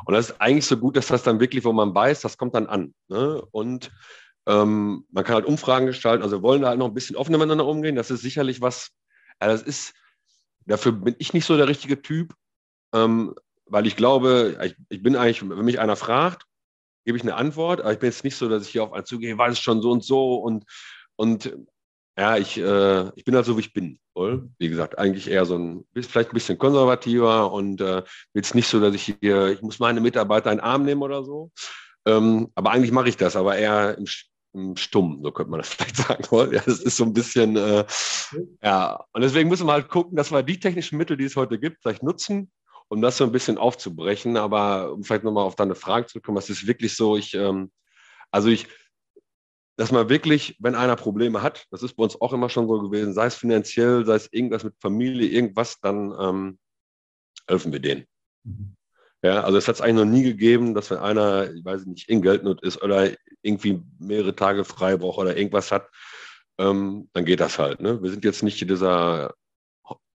Und 0.06 0.14
das 0.14 0.30
ist 0.30 0.42
eigentlich 0.42 0.66
so 0.66 0.78
gut, 0.78 0.96
dass 0.96 1.08
das 1.08 1.24
dann 1.24 1.40
wirklich, 1.40 1.66
wo 1.66 1.74
man 1.74 1.94
weiß, 1.94 2.22
das 2.22 2.38
kommt 2.38 2.56
dann 2.56 2.68
an. 2.68 2.94
Ne? 3.08 3.42
Und 3.52 3.92
ähm, 4.48 5.06
man 5.12 5.24
kann 5.24 5.36
halt 5.36 5.46
Umfragen 5.46 5.88
gestalten. 5.88 6.24
Also 6.24 6.38
wir 6.38 6.44
wollen 6.44 6.62
da 6.62 6.70
halt 6.70 6.80
noch 6.80 6.88
ein 6.88 6.94
bisschen 6.94 7.16
offener 7.16 7.38
miteinander 7.38 7.66
umgehen. 7.66 7.96
Das 7.96 8.12
ist 8.12 8.22
sicherlich 8.22 8.62
was, 8.62 8.92
ja, 9.42 9.48
das 9.48 9.62
ist, 9.62 9.94
dafür 10.66 10.94
bin 10.94 11.16
ich 11.20 11.34
nicht 11.34 11.46
so 11.46 11.58
der 11.58 11.68
richtige 11.68 12.02
Typ, 12.02 12.34
ähm, 12.94 13.36
weil 13.70 13.88
ich 13.88 13.96
glaube, 13.96 14.58
ich, 14.64 14.76
ich, 14.90 15.04
bin 15.04 15.16
eigentlich, 15.16 15.48
wenn 15.48 15.66
mich 15.66 15.80
einer 15.80 15.96
fragt, 15.96 16.44
gebe 17.06 17.18
ich 17.18 17.24
eine 17.24 17.36
Antwort, 17.36 17.82
aber 17.82 17.94
ich 17.94 18.00
bin 18.00 18.10
jetzt 18.10 18.24
nicht 18.24 18.36
so, 18.36 18.50
dass 18.50 18.64
ich 18.64 18.70
hier 18.70 18.84
auf 18.84 18.94
einen 18.94 19.06
zugehe, 19.06 19.38
weiß 19.38 19.54
es 19.54 19.60
schon 19.60 19.82
so 19.82 19.92
und 19.92 20.04
so 20.04 20.36
und, 20.36 20.66
und 21.16 21.56
ja, 22.18 22.36
ich, 22.36 22.58
äh, 22.58 23.10
ich 23.16 23.24
bin 23.24 23.36
halt 23.36 23.46
so, 23.46 23.56
wie 23.58 23.62
ich 23.62 23.74
bin. 23.74 24.00
Voll. 24.14 24.50
Wie 24.58 24.70
gesagt, 24.70 24.98
eigentlich 24.98 25.30
eher 25.30 25.46
so 25.46 25.56
ein, 25.56 25.86
vielleicht 25.94 26.32
ein 26.32 26.34
bisschen 26.34 26.58
konservativer 26.58 27.52
und 27.52 27.80
äh, 27.80 28.04
jetzt 28.34 28.56
nicht 28.56 28.68
so, 28.68 28.80
dass 28.80 28.96
ich 28.96 29.16
hier, 29.22 29.50
ich 29.50 29.62
muss 29.62 29.78
meine 29.78 30.02
Mitarbeiter 30.02 30.52
in 30.52 30.58
den 30.58 30.64
Arm 30.64 30.84
nehmen 30.84 31.04
oder 31.04 31.24
so. 31.24 31.52
Ähm, 32.08 32.52
aber 32.56 32.72
eigentlich 32.72 32.92
mache 32.92 33.10
ich 33.10 33.18
das, 33.18 33.36
aber 33.36 33.56
eher 33.58 33.98
im, 33.98 34.76
stumm, 34.76 35.20
so 35.24 35.32
könnte 35.32 35.52
man 35.52 35.60
das 35.60 35.70
vielleicht 35.74 35.98
sagen. 35.98 36.24
Ja, 36.54 36.62
das 36.66 36.80
ist 36.80 36.98
so 36.98 37.04
ein 37.04 37.14
bisschen, 37.14 37.56
äh, 37.56 37.86
ja, 38.64 39.06
und 39.14 39.22
deswegen 39.22 39.50
müssen 39.50 39.68
wir 39.68 39.74
halt 39.74 39.90
gucken, 39.90 40.16
dass 40.16 40.32
wir 40.32 40.42
die 40.42 40.60
technischen 40.60 40.98
Mittel, 40.98 41.18
die 41.18 41.26
es 41.26 41.36
heute 41.36 41.60
gibt, 41.60 41.82
vielleicht 41.82 42.04
nutzen, 42.04 42.52
um 42.90 43.02
das 43.02 43.18
so 43.18 43.24
ein 43.24 43.32
bisschen 43.32 43.58
aufzubrechen. 43.58 44.38
Aber 44.38 44.94
um 44.94 45.04
vielleicht 45.04 45.24
nochmal 45.24 45.46
auf 45.46 45.56
deine 45.56 45.76
Frage 45.76 46.08
zu 46.08 46.22
kommen, 46.22 46.38
es 46.38 46.50
ist 46.50 46.68
wirklich 46.68 46.96
so, 46.96 47.18
ich, 47.18 47.34
ähm, 47.34 47.72
also 48.32 48.50
ich, 48.50 48.68
dass 49.78 49.92
man 49.92 50.10
wirklich, 50.10 50.58
wenn 50.60 50.76
einer 50.76 50.96
Probleme 50.96 51.42
hat, 51.42 51.66
das 51.70 51.84
ist 51.84 51.94
bei 51.94 52.04
uns 52.04 52.20
auch 52.20 52.34
immer 52.34 52.50
schon 52.50 52.68
so 52.68 52.82
gewesen, 52.82 53.14
sei 53.14 53.28
es 53.28 53.36
finanziell, 53.36 54.06
sei 54.06 54.16
es 54.16 54.32
irgendwas 54.32 54.64
mit 54.64 54.76
Familie, 54.80 55.28
irgendwas, 55.30 55.80
dann 55.82 56.14
ähm, 56.20 56.60
helfen 57.48 57.72
wir 57.72 57.80
denen. 57.80 58.06
Mhm. 58.44 58.76
Ja, 59.24 59.42
also 59.42 59.58
es 59.58 59.68
hat 59.68 59.76
es 59.76 59.82
eigentlich 59.82 60.06
noch 60.06 60.12
nie 60.12 60.24
gegeben, 60.24 60.74
dass 60.76 60.92
wenn 60.92 61.00
einer, 61.00 61.52
ich 61.52 61.66
weiß 61.66 61.86
nicht, 61.86 62.08
in 62.08 62.22
Geldnot 62.22 62.62
ist 62.62 62.82
oder 62.82 63.12
irgendwie 63.42 63.82
mehrere 64.00 64.36
Tage 64.36 64.64
frei 64.64 64.96
braucht 64.96 65.18
oder 65.18 65.36
irgendwas 65.36 65.72
hat, 65.72 65.90
ähm, 66.60 67.10
dann 67.14 67.26
geht 67.26 67.40
das 67.40 67.58
halt. 67.58 67.82
Ne? 67.82 68.02
Wir 68.02 68.12
sind 68.12 68.24
jetzt 68.24 68.44
nicht 68.44 68.62
dieser 68.62 69.34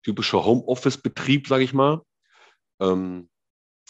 typische 0.03 0.43
Homeoffice-Betrieb, 0.43 1.47
sage 1.47 1.63
ich 1.63 1.73
mal. 1.73 2.01
Ähm, 2.79 3.29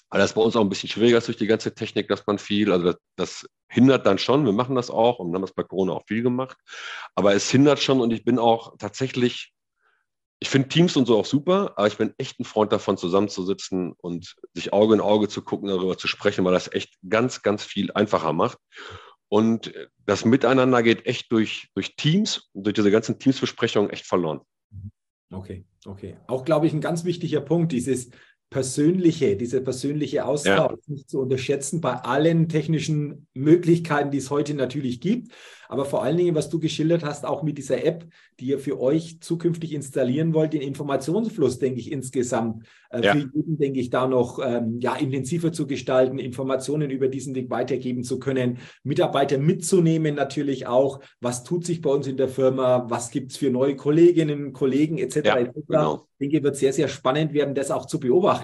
aber 0.10 0.20
das 0.20 0.32
ist 0.32 0.36
bei 0.36 0.42
uns 0.42 0.56
auch 0.56 0.62
ein 0.62 0.70
bisschen 0.70 0.90
schwieriger 0.90 1.20
durch 1.20 1.38
die 1.38 1.48
ganze 1.48 1.74
Technik, 1.76 2.08
dass 2.08 2.26
man 2.26 2.40
viel, 2.40 2.72
also 2.72 2.86
das, 2.86 2.98
das, 3.16 3.50
hindert 3.72 4.08
dann 4.08 4.18
schon, 4.18 4.46
wir 4.46 4.52
machen 4.52 4.76
das 4.76 4.90
auch 4.90 5.20
und 5.20 5.32
haben 5.36 5.44
das 5.44 5.54
bei 5.54 5.62
Corona 5.62 5.94
auch 5.94 6.08
viel 6.08 6.24
gemacht, 6.24 6.58
aber 7.14 7.36
es 7.36 7.52
hindert 7.52 7.80
schon 7.80 8.02
und 8.02 8.12
ich 8.12 8.26
bin 8.26 8.40
auch 8.40 8.76
tatsächlich 8.80 9.54
ich 10.40 10.50
finde 10.50 10.70
Teams 10.70 10.96
und 10.96 11.06
so 11.06 11.18
auch 11.18 11.26
super, 11.26 11.74
aber 11.76 11.88
ich 11.88 11.98
bin 11.98 12.14
echt 12.18 12.40
ein 12.40 12.46
Freund 12.46 12.72
davon, 12.72 12.98
zusammenzusitzen 12.98 13.94
und 13.98 14.36
sich 14.54 14.72
Auge 14.72 14.96
in 14.96 15.02
Auge 15.02 15.28
zu 15.28 15.42
gucken, 15.42 15.68
darüber 15.68 15.98
zu 15.98 16.08
sprechen, 16.08 16.46
weil 16.46 16.54
das 16.54 16.72
echt 16.72 16.98
ganz, 17.08 17.42
ganz 17.42 17.64
viel 17.64 17.92
einfacher 17.92 18.32
macht. 18.32 18.58
Und 19.28 19.74
das 20.06 20.26
Miteinander 20.26 20.82
geht 20.82 21.06
echt 21.06 21.32
durch, 21.32 21.68
durch 21.76 21.96
Teams 21.98 22.50
und 22.54 22.66
durch 22.66 22.74
diese 22.74 22.90
ganzen 22.90 23.20
Teamsbesprechungen 23.20 23.90
echt 23.90 24.06
verloren. 24.06 24.40
Okay, 25.32 25.66
okay. 25.86 26.18
Auch, 26.28 26.46
glaube 26.46 26.68
ich, 26.68 26.74
ein 26.74 26.82
ganz 26.82 27.04
wichtiger 27.04 27.42
Punkt, 27.42 27.74
dieses 27.74 28.10
persönliche, 28.50 29.36
dieser 29.36 29.62
persönliche 29.62 30.26
Austausch 30.26 30.72
ja. 30.72 30.94
nicht 30.94 31.10
zu 31.10 31.20
unterschätzen 31.20 31.82
bei 31.82 31.94
allen 31.94 32.50
technischen 32.50 33.28
Möglichkeiten, 33.34 34.12
die 34.12 34.18
es 34.18 34.32
heute 34.32 34.54
natürlich 34.56 35.02
gibt. 35.02 35.32
Aber 35.72 35.86
vor 35.86 36.04
allen 36.04 36.18
Dingen, 36.18 36.34
was 36.34 36.50
du 36.50 36.60
geschildert 36.60 37.04
hast, 37.04 37.28
auch 37.28 37.44
mit 37.44 37.60
dieser 37.60 37.86
App, 37.86 38.08
die 38.40 38.48
ihr 38.48 38.58
für 38.58 38.82
euch 38.82 39.22
zukünftig 39.22 39.74
installieren 39.74 40.34
wollt, 40.34 40.54
den 40.54 40.64
Informationsfluss, 40.64 41.60
denke 41.60 41.80
ich, 41.80 41.92
insgesamt 41.92 42.66
äh, 42.90 43.04
ja. 43.04 43.14
für 43.14 43.20
jeden, 43.20 43.60
denke 43.60 43.80
ich, 43.80 43.92
da 43.92 44.08
noch 44.08 44.40
ähm, 44.44 44.80
ja, 44.80 44.96
intensiver 44.96 45.52
zu 45.52 45.68
gestalten, 45.68 46.18
Informationen 46.18 46.90
über 46.90 47.08
diesen 47.08 47.36
Weg 47.36 47.52
weitergeben 47.52 48.04
zu 48.04 48.18
können, 48.18 48.58
Mitarbeiter 48.82 49.38
mitzunehmen 49.38 50.16
natürlich 50.16 50.66
auch, 50.66 51.02
was 51.22 51.44
tut 51.44 51.68
sich 51.68 51.82
bei 51.82 51.92
uns 51.92 52.08
in 52.08 52.18
der 52.18 52.30
Firma, 52.30 52.88
was 52.90 53.12
gibt 53.12 53.32
es 53.32 53.38
für 53.38 53.52
neue 53.52 53.76
Kolleginnen, 53.76 54.54
Kollegen 54.54 54.98
etc. 54.98 55.18
Ja, 55.24 55.38
etc. 55.38 55.54
Genau. 55.68 56.08
Ich 56.18 56.30
denke, 56.30 56.44
wird 56.44 56.56
sehr, 56.56 56.74
sehr 56.74 56.88
spannend 56.88 57.34
werden, 57.34 57.54
das 57.54 57.70
auch 57.70 57.86
zu 57.86 58.00
beobachten. 58.00 58.39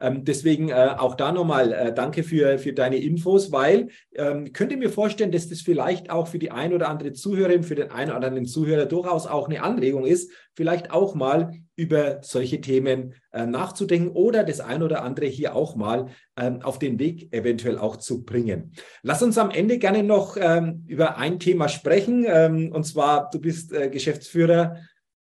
Ähm, 0.00 0.24
deswegen 0.24 0.68
äh, 0.68 0.94
auch 0.98 1.14
da 1.14 1.32
nochmal 1.32 1.72
äh, 1.72 1.94
danke 1.94 2.22
für, 2.22 2.58
für 2.58 2.72
deine 2.72 2.96
Infos, 2.96 3.52
weil 3.52 3.88
ähm, 4.14 4.52
könnt 4.52 4.72
ihr 4.72 4.78
mir 4.78 4.90
vorstellen, 4.90 5.32
dass 5.32 5.48
das 5.48 5.60
vielleicht 5.60 6.10
auch 6.10 6.28
für 6.28 6.38
die 6.38 6.50
ein 6.50 6.72
oder 6.72 6.88
andere 6.88 7.12
Zuhörerin, 7.12 7.62
für 7.62 7.74
den 7.74 7.90
einen 7.90 8.10
oder 8.10 8.26
anderen 8.26 8.46
Zuhörer 8.46 8.86
durchaus 8.86 9.26
auch 9.26 9.48
eine 9.48 9.62
Anregung 9.62 10.04
ist, 10.04 10.32
vielleicht 10.54 10.90
auch 10.90 11.14
mal 11.14 11.52
über 11.76 12.18
solche 12.22 12.60
Themen 12.60 13.14
äh, 13.32 13.46
nachzudenken 13.46 14.10
oder 14.10 14.44
das 14.44 14.60
ein 14.60 14.82
oder 14.82 15.02
andere 15.02 15.26
hier 15.26 15.56
auch 15.56 15.76
mal 15.76 16.08
ähm, 16.36 16.60
auf 16.60 16.78
den 16.78 16.98
Weg 16.98 17.32
eventuell 17.32 17.78
auch 17.78 17.96
zu 17.96 18.24
bringen. 18.24 18.72
Lass 19.02 19.22
uns 19.22 19.38
am 19.38 19.50
Ende 19.50 19.78
gerne 19.78 20.02
noch 20.02 20.36
ähm, 20.38 20.84
über 20.86 21.16
ein 21.16 21.38
Thema 21.38 21.68
sprechen. 21.68 22.26
Ähm, 22.28 22.72
und 22.72 22.84
zwar, 22.84 23.30
du 23.30 23.40
bist 23.40 23.72
äh, 23.72 23.88
Geschäftsführer 23.88 24.76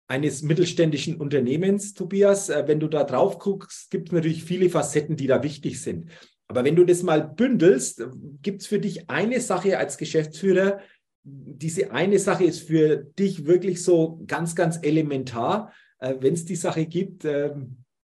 eines 0.09 0.43
mittelständischen 0.43 1.17
Unternehmens, 1.17 1.95
Tobias. 1.95 2.49
Äh, 2.49 2.65
wenn 2.67 2.81
du 2.81 2.89
da 2.89 3.05
drauf 3.05 3.39
guckst, 3.39 3.91
gibt 3.91 4.09
es 4.09 4.13
natürlich 4.13 4.45
viele 4.45 4.71
Facetten, 4.71 5.17
die 5.17 5.27
da 5.27 5.43
wichtig 5.43 5.81
sind. 5.81 6.11
Aber 6.49 6.65
wenn 6.65 6.77
du 6.77 6.85
das 6.85 7.03
mal 7.03 7.23
bündelst, 7.27 8.07
gibt 8.43 8.63
es 8.63 8.67
für 8.69 8.79
dich 8.79 9.11
eine 9.11 9.41
Sache 9.41 9.79
als 9.79 9.99
Geschäftsführer, 9.99 10.81
diese 11.29 11.91
eine 11.91 12.21
Sache 12.21 12.45
ist 12.45 12.69
für 12.69 12.99
dich 12.99 13.47
wirklich 13.47 13.83
so 13.83 14.23
ganz, 14.29 14.55
ganz 14.55 14.79
elementar. 14.81 15.73
Äh, 15.99 16.15
Wenn 16.21 16.35
es 16.35 16.45
die 16.45 16.55
Sache 16.57 16.87
gibt, 16.87 17.25
äh, 17.25 17.53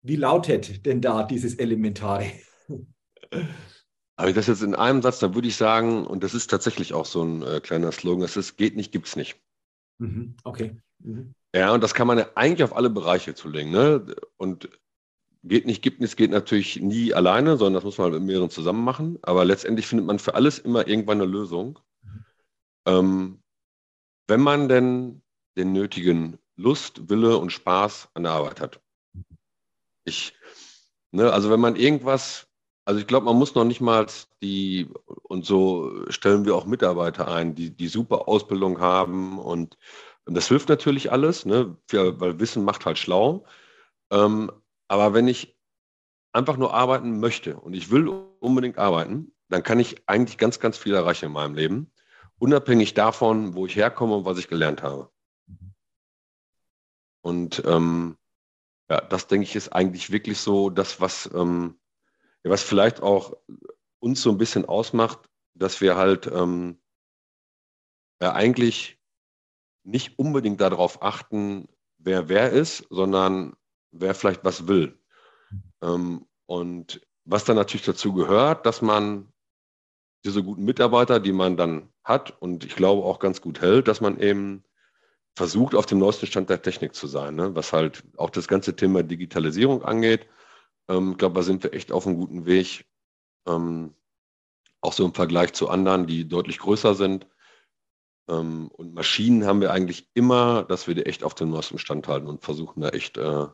wie 0.01 0.17
lautet 0.17 0.85
denn 0.85 1.01
da 1.01 1.23
dieses 1.23 1.55
Elementare? 1.55 2.31
Aber 4.19 4.33
das 4.33 4.47
jetzt 4.47 4.63
in 4.63 4.75
einem 4.75 5.01
Satz, 5.01 5.19
dann 5.19 5.35
würde 5.35 5.47
ich 5.47 5.55
sagen, 5.55 6.05
und 6.05 6.23
das 6.23 6.33
ist 6.33 6.49
tatsächlich 6.49 6.93
auch 6.93 7.05
so 7.05 7.23
ein 7.23 7.43
äh, 7.43 7.61
kleiner 7.61 7.91
Slogan, 7.91 8.21
das 8.21 8.35
ist, 8.35 8.57
geht 8.57 8.75
nicht, 8.75 8.91
gibt 8.91 9.07
es 9.07 9.15
nicht. 9.15 9.39
Mhm, 9.99 10.35
okay. 10.43 10.75
Ja, 11.57 11.73
und 11.73 11.81
das 11.83 11.95
kann 11.95 12.05
man 12.05 12.19
ja 12.19 12.27
eigentlich 12.35 12.63
auf 12.63 12.75
alle 12.75 12.91
Bereiche 12.91 13.33
zulegen. 13.33 13.71
Ne? 13.71 14.15
Und 14.37 14.69
geht 15.41 15.65
nicht, 15.65 15.81
gibt 15.81 15.99
nicht, 15.99 16.15
geht 16.15 16.29
natürlich 16.29 16.79
nie 16.79 17.15
alleine, 17.15 17.57
sondern 17.57 17.73
das 17.73 17.83
muss 17.83 17.97
man 17.97 18.11
mit 18.11 18.21
mehreren 18.21 18.51
zusammen 18.51 18.83
machen. 18.83 19.17
Aber 19.23 19.43
letztendlich 19.43 19.87
findet 19.87 20.05
man 20.05 20.19
für 20.19 20.35
alles 20.35 20.59
immer 20.59 20.87
irgendwann 20.87 21.19
eine 21.19 21.31
Lösung. 21.31 21.79
Ähm, 22.85 23.41
wenn 24.27 24.41
man 24.41 24.69
denn 24.69 25.23
den 25.57 25.73
nötigen 25.73 26.37
Lust, 26.57 27.09
Wille 27.09 27.37
und 27.39 27.51
Spaß 27.51 28.09
an 28.13 28.23
der 28.23 28.33
Arbeit 28.33 28.61
hat. 28.61 28.79
Ich, 30.05 30.33
ne, 31.11 31.33
also 31.33 31.49
wenn 31.49 31.59
man 31.59 31.75
irgendwas, 31.75 32.47
also 32.85 32.99
ich 32.99 33.07
glaube, 33.07 33.25
man 33.25 33.35
muss 33.35 33.55
noch 33.55 33.63
nicht 33.63 33.81
mal 33.81 34.05
die, 34.43 34.87
und 35.23 35.43
so 35.43 36.05
stellen 36.09 36.45
wir 36.45 36.55
auch 36.55 36.65
Mitarbeiter 36.65 37.27
ein, 37.27 37.55
die, 37.55 37.71
die 37.75 37.87
super 37.87 38.27
Ausbildung 38.27 38.79
haben 38.79 39.39
und 39.39 39.75
das 40.35 40.47
hilft 40.47 40.69
natürlich 40.69 41.11
alles, 41.11 41.45
ne, 41.45 41.77
für, 41.87 42.19
weil 42.19 42.39
Wissen 42.39 42.63
macht 42.63 42.85
halt 42.85 42.97
schlau. 42.97 43.45
Ähm, 44.11 44.51
aber 44.87 45.13
wenn 45.13 45.27
ich 45.27 45.57
einfach 46.33 46.57
nur 46.57 46.73
arbeiten 46.73 47.19
möchte 47.19 47.57
und 47.57 47.73
ich 47.73 47.91
will 47.91 48.07
unbedingt 48.39 48.77
arbeiten, 48.77 49.33
dann 49.49 49.63
kann 49.63 49.79
ich 49.79 50.03
eigentlich 50.07 50.37
ganz, 50.37 50.59
ganz 50.59 50.77
viel 50.77 50.93
erreichen 50.93 51.25
in 51.25 51.31
meinem 51.31 51.55
Leben 51.55 51.91
unabhängig 52.39 52.93
davon, 52.93 53.55
wo 53.55 53.65
ich 53.65 53.75
herkomme 53.75 54.15
und 54.15 54.25
was 54.25 54.37
ich 54.37 54.47
gelernt 54.47 54.83
habe. 54.83 55.11
Und 57.21 57.63
ähm, 57.65 58.17
ja, 58.89 59.01
das 59.01 59.27
denke 59.27 59.43
ich 59.43 59.55
ist 59.55 59.69
eigentlich 59.69 60.11
wirklich 60.11 60.39
so 60.39 60.69
das, 60.69 61.01
was, 61.01 61.29
ähm, 61.33 61.79
ja, 62.43 62.51
was 62.51 62.63
vielleicht 62.63 63.01
auch 63.01 63.35
uns 63.99 64.21
so 64.21 64.29
ein 64.29 64.37
bisschen 64.37 64.65
ausmacht, 64.65 65.29
dass 65.53 65.81
wir 65.81 65.97
halt 65.97 66.27
ähm, 66.27 66.79
ja, 68.21 68.33
eigentlich 68.33 68.96
nicht 69.87 70.19
unbedingt 70.19 70.61
darauf 70.61 71.01
achten, 71.01 71.67
wer 71.97 72.29
wer 72.29 72.51
ist, 72.51 72.85
sondern 72.89 73.55
wer 73.91 74.13
vielleicht 74.13 74.43
was 74.43 74.67
will. 74.67 74.99
Ähm, 75.81 76.25
und 76.45 77.01
was 77.25 77.45
dann 77.45 77.55
natürlich 77.55 77.85
dazu 77.85 78.13
gehört, 78.13 78.65
dass 78.65 78.81
man 78.81 79.31
diese 80.25 80.43
guten 80.43 80.65
Mitarbeiter, 80.65 81.19
die 81.19 81.31
man 81.31 81.57
dann 81.57 81.89
hat 82.03 82.41
und 82.41 82.65
ich 82.65 82.75
glaube 82.75 83.03
auch 83.03 83.19
ganz 83.19 83.41
gut 83.41 83.61
hält, 83.61 83.87
dass 83.87 84.01
man 84.01 84.19
eben 84.19 84.63
versucht, 85.35 85.75
auf 85.75 85.85
dem 85.85 85.99
neuesten 85.99 86.25
Stand 86.25 86.49
der 86.49 86.61
Technik 86.61 86.95
zu 86.95 87.07
sein, 87.07 87.35
ne? 87.35 87.55
was 87.55 87.71
halt 87.71 88.03
auch 88.17 88.29
das 88.29 88.47
ganze 88.47 88.75
Thema 88.75 89.03
Digitalisierung 89.03 89.83
angeht. 89.83 90.27
Ähm, 90.89 91.11
ich 91.11 91.17
glaube, 91.17 91.35
da 91.35 91.43
sind 91.43 91.63
wir 91.63 91.73
echt 91.73 91.91
auf 91.91 92.07
einem 92.07 92.17
guten 92.17 92.45
Weg. 92.45 92.85
Ähm, 93.47 93.93
auch 94.81 94.93
so 94.93 95.05
im 95.05 95.13
Vergleich 95.13 95.53
zu 95.53 95.69
anderen, 95.69 96.07
die 96.07 96.27
deutlich 96.27 96.59
größer 96.59 96.95
sind. 96.95 97.27
Ähm, 98.29 98.67
und 98.69 98.93
Maschinen 98.93 99.45
haben 99.45 99.61
wir 99.61 99.71
eigentlich 99.71 100.09
immer, 100.13 100.63
dass 100.63 100.87
wir 100.87 100.95
die 100.95 101.05
echt 101.05 101.23
auf 101.23 101.35
dem 101.35 101.49
neuesten 101.49 101.79
Stand 101.79 102.07
halten 102.07 102.27
und 102.27 102.43
versuchen 102.43 102.81
da 102.81 102.89
echt, 102.89 103.17
äh, 103.17 103.47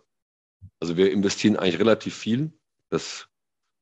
also 0.80 0.98
wir 0.98 1.12
investieren 1.12 1.58
eigentlich 1.58 1.80
relativ 1.80 2.16
viel. 2.16 2.54
Das, 2.90 3.28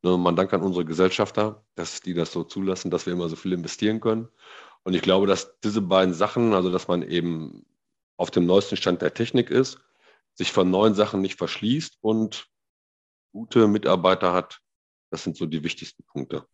ne, 0.04 0.18
man 0.18 0.36
dankt 0.36 0.54
an 0.54 0.62
unsere 0.62 0.86
Gesellschafter, 0.86 1.66
dass 1.76 2.02
die 2.02 2.14
das 2.14 2.32
so 2.32 2.44
zulassen, 2.44 2.92
dass 2.92 3.06
wir 3.06 3.14
immer 3.14 3.30
so 3.30 3.36
viel 3.36 3.54
investieren 3.54 4.00
können. 4.02 4.28
Und 4.84 4.94
ich 4.94 5.02
glaube, 5.02 5.28
dass 5.28 5.60
diese 5.62 5.82
beiden 5.82 6.14
Sachen, 6.14 6.54
also 6.54 6.72
dass 6.72 6.88
man 6.88 7.04
eben 7.04 7.66
auf 8.18 8.32
dem 8.32 8.46
neuesten 8.46 8.78
Stand 8.78 9.02
der 9.02 9.14
Technik 9.14 9.50
ist, 9.50 9.80
sich 10.34 10.52
von 10.52 10.70
neuen 10.70 10.96
Sachen 10.96 11.22
nicht 11.22 11.38
verschließt 11.38 11.98
und 12.02 12.48
gute 13.32 13.68
Mitarbeiter 13.68 14.34
hat, 14.34 14.62
das 15.12 15.24
sind 15.24 15.38
so 15.38 15.46
die 15.46 15.64
wichtigsten 15.64 16.04
Punkte. 16.06 16.46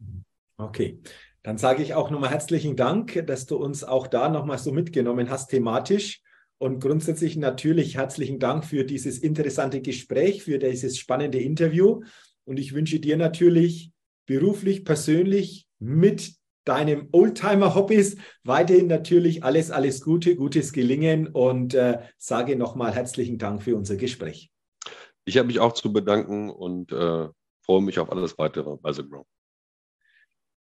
Okay, 0.58 1.00
dann 1.44 1.58
sage 1.58 1.82
ich 1.84 1.94
auch 1.94 2.10
nochmal 2.10 2.32
herzlichen 2.32 2.76
Dank, 2.76 3.24
dass 3.28 3.46
du 3.46 3.58
uns 3.58 3.84
auch 3.84 4.08
da 4.08 4.30
nochmal 4.30 4.58
so 4.58 4.72
mitgenommen 4.72 5.30
hast 5.30 5.48
thematisch. 5.48 6.22
Und 6.60 6.80
grundsätzlich 6.80 7.38
natürlich 7.38 7.96
herzlichen 7.96 8.40
Dank 8.40 8.66
für 8.66 8.84
dieses 8.84 9.20
interessante 9.20 9.82
Gespräch, 9.82 10.44
für 10.44 10.58
dieses 10.58 10.98
spannende 10.98 11.40
Interview. 11.40 12.02
Und 12.46 12.58
ich 12.58 12.74
wünsche 12.74 13.00
dir 13.00 13.18
natürlich 13.18 13.92
beruflich, 14.26 14.84
persönlich 14.84 15.68
mit 15.80 16.34
deinem 16.66 17.08
Oldtimer-Hobbys 17.12 18.18
weiterhin 18.44 18.88
natürlich 18.88 19.44
alles, 19.44 19.72
alles 19.72 20.02
Gute, 20.02 20.36
gutes 20.36 20.74
Gelingen 20.74 21.28
und 21.28 21.74
äh, 21.76 22.00
sage 22.18 22.56
nochmal 22.56 22.94
herzlichen 22.94 23.38
Dank 23.38 23.64
für 23.64 23.76
unser 23.76 23.96
Gespräch. 23.96 24.52
Ich 25.26 25.38
habe 25.38 25.48
mich 25.48 25.60
auch 25.60 25.74
zu 25.74 25.94
bedanken 25.94 26.50
und 26.50 26.92
äh, 26.92 27.28
freue 27.62 27.82
mich 27.82 28.00
auf 28.00 28.12
alles 28.12 28.38
weitere 28.38 28.76
bei 28.78 28.92
The 28.92 29.08
Grow. 29.08 29.26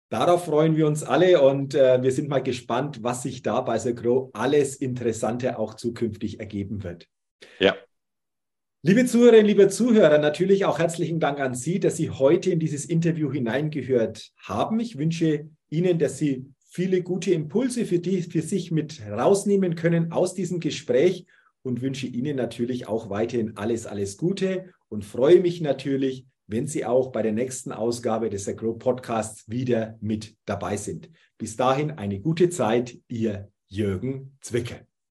Darauf 0.09 0.45
freuen 0.45 0.77
wir 0.77 0.87
uns 0.87 1.03
alle 1.03 1.42
und 1.42 1.75
äh, 1.75 2.01
wir 2.01 2.12
sind 2.12 2.29
mal 2.29 2.42
gespannt, 2.42 3.03
was 3.03 3.25
sich 3.25 3.42
da 3.42 3.61
bei 3.61 3.79
The 3.79 3.95
Grow 3.95 4.31
alles 4.35 4.77
Interessante 4.77 5.59
auch 5.59 5.75
zukünftig 5.75 6.38
ergeben 6.38 6.85
wird. 6.85 7.09
Ja. 7.59 7.75
Liebe 8.83 9.05
Zuhörerinnen, 9.05 9.47
liebe 9.47 9.69
Zuhörer, 9.69 10.19
natürlich 10.19 10.64
auch 10.64 10.79
herzlichen 10.79 11.19
Dank 11.19 11.40
an 11.40 11.55
Sie, 11.55 11.81
dass 11.81 11.97
Sie 11.97 12.11
heute 12.11 12.51
in 12.51 12.61
dieses 12.61 12.85
Interview 12.85 13.33
hineingehört 13.33 14.31
haben. 14.38 14.79
Ich 14.79 14.97
wünsche 14.97 15.49
Ihnen, 15.71 15.99
dass 15.99 16.19
Sie 16.19 16.47
viele 16.71 17.03
gute 17.03 17.33
Impulse 17.33 17.85
für, 17.85 17.99
die, 17.99 18.23
für 18.23 18.42
sich 18.42 18.71
mit 18.71 19.03
rausnehmen 19.11 19.75
können 19.75 20.12
aus 20.12 20.35
diesem 20.35 20.61
Gespräch 20.61 21.27
und 21.62 21.83
wünsche 21.83 22.07
Ihnen 22.07 22.37
natürlich 22.37 22.87
auch 22.87 23.11
weiterhin 23.11 23.57
alles, 23.57 23.87
alles 23.87 24.16
Gute 24.19 24.73
und 24.88 25.05
freue 25.05 25.40
mich 25.40 25.61
natürlich, 25.61 26.27
wenn 26.46 26.66
Sie 26.66 26.85
auch 26.85 27.12
bei 27.12 27.22
der 27.22 27.32
nächsten 27.32 27.72
Ausgabe 27.72 28.30
des 28.30 28.48
Agro 28.48 28.74
Podcasts 28.74 29.48
wieder 29.48 29.96
mit 30.00 30.37
dabei 30.44 30.76
sind. 30.76 31.11
Bis 31.38 31.56
dahin 31.56 31.90
eine 31.92 32.20
gute 32.20 32.50
Zeit, 32.50 32.98
Ihr 33.09 33.50
Jürgen 33.66 34.37
Zwickel. 34.40 34.87